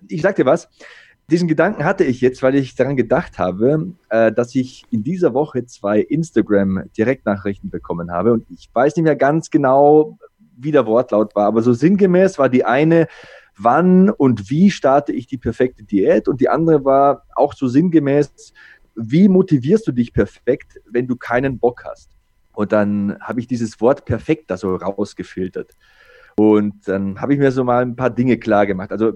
[0.08, 0.68] ich sag dir was,
[1.30, 5.32] diesen Gedanken hatte ich jetzt, weil ich daran gedacht habe, äh, dass ich in dieser
[5.32, 8.32] Woche zwei Instagram-Direktnachrichten bekommen habe.
[8.32, 10.18] Und ich weiß nicht mehr ganz genau,
[10.56, 13.06] wie der Wortlaut war, aber so sinngemäß war die eine,
[13.56, 16.28] wann und wie starte ich die perfekte Diät?
[16.28, 18.52] Und die andere war auch so sinngemäß,
[19.00, 22.10] wie motivierst du dich perfekt, wenn du keinen Bock hast?
[22.52, 25.74] Und dann habe ich dieses Wort perfekt da so rausgefiltert.
[26.36, 28.92] Und dann habe ich mir so mal ein paar Dinge klar gemacht.
[28.92, 29.12] Also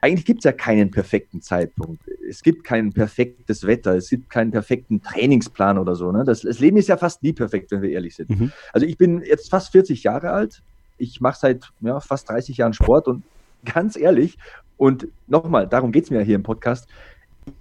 [0.00, 2.02] eigentlich gibt es ja keinen perfekten Zeitpunkt.
[2.28, 6.10] Es gibt kein perfektes Wetter, es gibt keinen perfekten Trainingsplan oder so.
[6.10, 6.24] Ne?
[6.24, 8.30] Das, das Leben ist ja fast nie perfekt, wenn wir ehrlich sind.
[8.30, 8.52] Mhm.
[8.72, 10.62] Also ich bin jetzt fast 40 Jahre alt.
[10.98, 13.22] Ich mache seit ja, fast 30 Jahren Sport und
[13.64, 14.36] ganz ehrlich,
[14.76, 16.88] und nochmal, darum geht es mir ja hier im Podcast,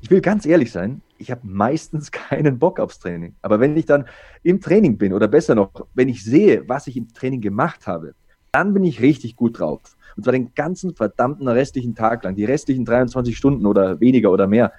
[0.01, 3.35] ich will ganz ehrlich sein, ich habe meistens keinen Bock aufs Training.
[3.41, 4.05] Aber wenn ich dann
[4.43, 8.13] im Training bin oder besser noch, wenn ich sehe, was ich im Training gemacht habe,
[8.51, 9.81] dann bin ich richtig gut drauf.
[10.15, 14.45] Und zwar den ganzen verdammten restlichen Tag lang, die restlichen 23 Stunden oder weniger oder
[14.45, 14.73] mehr.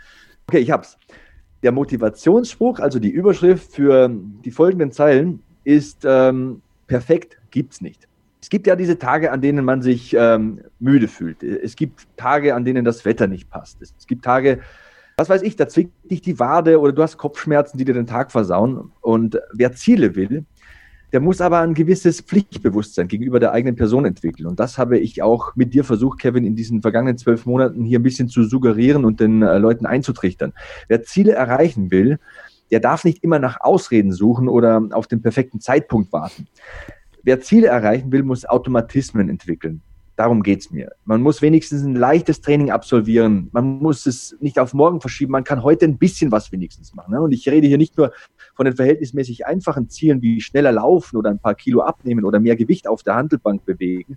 [0.47, 0.97] Okay, ich hab's.
[1.65, 4.09] Der Motivationsspruch, also die Überschrift für
[4.45, 8.07] die folgenden Zeilen, ist ähm, perfekt, gibt's nicht.
[8.43, 11.43] Es gibt ja diese Tage, an denen man sich ähm, müde fühlt.
[11.43, 13.81] Es gibt Tage, an denen das Wetter nicht passt.
[13.81, 14.61] Es gibt Tage,
[15.17, 18.07] was weiß ich, da zwickt dich die Wade oder du hast Kopfschmerzen, die dir den
[18.07, 18.93] Tag versauen.
[19.01, 20.45] Und wer Ziele will,
[21.13, 24.49] der muss aber ein gewisses Pflichtbewusstsein gegenüber der eigenen Person entwickeln.
[24.49, 28.01] Und das habe ich auch mit dir versucht, Kevin, in diesen vergangenen zwölf Monaten hier
[28.01, 30.53] ein bisschen zu suggerieren und den äh, Leuten einzutrichtern.
[30.89, 32.19] Wer Ziele erreichen will,
[32.73, 36.49] der darf nicht immer nach Ausreden suchen oder auf den perfekten Zeitpunkt warten.
[37.23, 39.83] Wer Ziele erreichen will, muss Automatismen entwickeln.
[40.17, 40.93] Darum geht's mir.
[41.05, 43.49] Man muss wenigstens ein leichtes Training absolvieren.
[43.53, 45.33] Man muss es nicht auf morgen verschieben.
[45.33, 47.13] Man kann heute ein bisschen was wenigstens machen.
[47.13, 47.21] Ne?
[47.21, 48.13] Und ich rede hier nicht nur
[48.55, 52.55] von den verhältnismäßig einfachen Zielen wie schneller laufen oder ein paar Kilo abnehmen oder mehr
[52.55, 54.17] Gewicht auf der Handelbank bewegen.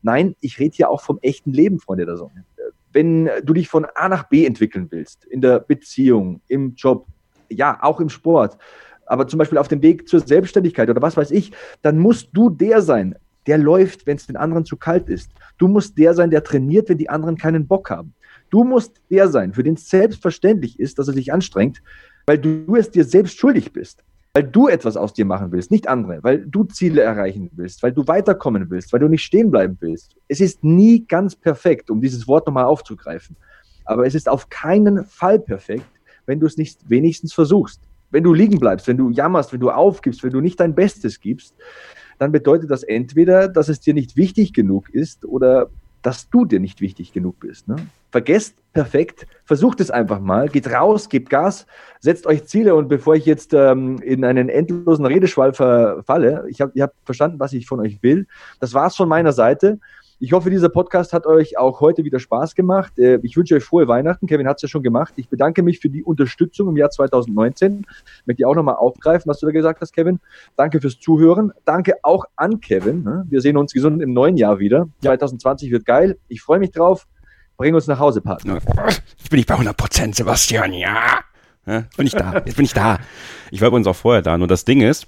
[0.00, 2.44] Nein, ich rede hier auch vom echten Leben, Freunde der Sonne.
[2.92, 7.06] Wenn du dich von A nach B entwickeln willst, in der Beziehung, im Job,
[7.50, 8.56] ja, auch im Sport,
[9.06, 12.48] aber zum Beispiel auf dem Weg zur Selbstständigkeit oder was weiß ich, dann musst du
[12.48, 13.16] der sein,
[13.46, 15.30] der läuft, wenn es den anderen zu kalt ist.
[15.58, 18.14] Du musst der sein, der trainiert, wenn die anderen keinen Bock haben.
[18.50, 21.82] Du musst der sein, für den es selbstverständlich ist, dass er sich anstrengt,
[22.26, 24.02] weil du es dir selbst schuldig bist.
[24.36, 27.92] Weil du etwas aus dir machen willst, nicht andere, weil du Ziele erreichen willst, weil
[27.92, 30.16] du weiterkommen willst, weil du nicht stehen bleiben willst.
[30.26, 33.36] Es ist nie ganz perfekt, um dieses Wort nochmal aufzugreifen.
[33.84, 35.86] Aber es ist auf keinen Fall perfekt,
[36.26, 37.80] wenn du es nicht wenigstens versuchst.
[38.10, 41.20] Wenn du liegen bleibst, wenn du jammerst, wenn du aufgibst, wenn du nicht dein Bestes
[41.20, 41.54] gibst,
[42.18, 45.70] dann bedeutet das entweder, dass es dir nicht wichtig genug ist oder
[46.04, 47.66] dass du dir nicht wichtig genug bist.
[47.66, 47.76] Ne?
[48.12, 51.66] Vergesst perfekt, versucht es einfach mal, geht raus, gebt Gas,
[51.98, 56.76] setzt euch Ziele und bevor ich jetzt ähm, in einen endlosen Redeschwall verfalle, ich hab,
[56.76, 58.26] ihr habt verstanden, was ich von euch will.
[58.60, 59.78] Das war's von meiner Seite.
[60.20, 62.98] Ich hoffe, dieser Podcast hat euch auch heute wieder Spaß gemacht.
[62.98, 64.28] Äh, ich wünsche euch frohe Weihnachten.
[64.28, 65.14] Kevin hat es ja schon gemacht.
[65.16, 67.84] Ich bedanke mich für die Unterstützung im Jahr 2019.
[68.20, 70.20] Ich möchte auch nochmal aufgreifen, was du da gesagt hast, Kevin.
[70.56, 71.52] Danke fürs Zuhören.
[71.64, 73.02] Danke auch an Kevin.
[73.02, 73.26] Ne?
[73.28, 74.88] Wir sehen uns gesund im neuen Jahr wieder.
[75.02, 76.16] 2020 wird geil.
[76.28, 77.08] Ich freue mich drauf.
[77.56, 78.60] Bring uns nach Hause, Partner.
[79.18, 80.72] Jetzt bin ich bei 100 Prozent, Sebastian.
[80.74, 81.20] Ja.
[81.66, 82.34] Jetzt bin ich da.
[82.44, 82.98] Jetzt bin ich da.
[83.50, 84.38] Ich war übrigens auch vorher da.
[84.38, 85.06] Nur das Ding ist,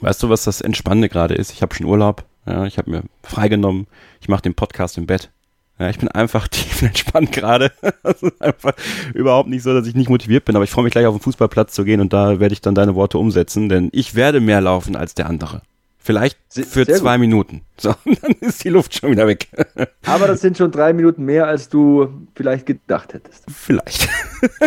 [0.00, 1.52] weißt du, was das Entspannende gerade ist?
[1.52, 2.24] Ich habe schon Urlaub.
[2.48, 3.86] Ja, ich habe mir freigenommen.
[4.20, 5.30] Ich mache den Podcast im Bett.
[5.78, 7.72] Ja, ich bin einfach tief entspannt gerade.
[8.04, 8.72] Ist einfach
[9.14, 11.20] überhaupt nicht so, dass ich nicht motiviert bin, aber ich freue mich gleich auf den
[11.20, 14.60] Fußballplatz zu gehen und da werde ich dann deine Worte umsetzen, denn ich werde mehr
[14.60, 15.62] laufen als der andere.
[15.98, 17.20] Vielleicht für Sehr zwei gut.
[17.20, 17.60] Minuten.
[17.80, 19.46] So, dann ist die Luft schon wieder weg.
[20.06, 23.44] Aber das sind schon drei Minuten mehr, als du vielleicht gedacht hättest.
[23.48, 24.08] Vielleicht.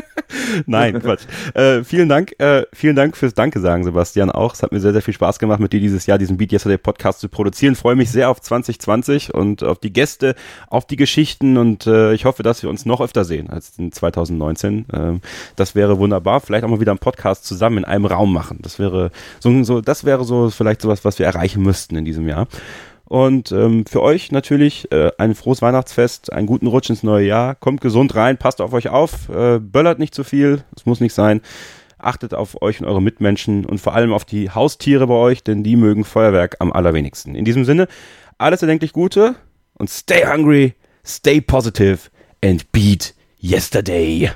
[0.66, 1.24] Nein, Quatsch.
[1.54, 4.54] Äh, vielen Dank, äh, vielen Dank fürs Danke sagen, Sebastian auch.
[4.54, 6.78] Es hat mir sehr, sehr viel Spaß gemacht, mit dir dieses Jahr diesen Beat Yesterday
[6.78, 7.76] Podcast zu produzieren.
[7.76, 10.36] Freue mich sehr auf 2020 und auf die Gäste,
[10.70, 13.92] auf die Geschichten und äh, ich hoffe, dass wir uns noch öfter sehen als in
[13.92, 14.86] 2019.
[14.94, 15.22] Ähm,
[15.58, 16.40] das wäre wunderbar.
[16.40, 18.60] Vielleicht auch mal wieder einen Podcast zusammen in einem Raum machen.
[18.62, 22.28] Das wäre so, so das wäre so vielleicht sowas, was wir erreichen müssten in diesem
[22.30, 22.48] Jahr.
[23.12, 27.56] Und ähm, für euch natürlich äh, ein frohes Weihnachtsfest, einen guten Rutsch ins neue Jahr.
[27.56, 31.14] Kommt gesund rein, passt auf euch auf, äh, böllert nicht zu viel, es muss nicht
[31.14, 31.42] sein.
[31.98, 35.62] Achtet auf euch und eure Mitmenschen und vor allem auf die Haustiere bei euch, denn
[35.62, 37.36] die mögen Feuerwerk am allerwenigsten.
[37.36, 37.90] In diesem Sinne,
[38.38, 39.36] alles erdenklich Gute
[39.74, 40.74] und stay hungry,
[41.06, 42.10] stay positive
[42.42, 44.32] and beat yesterday.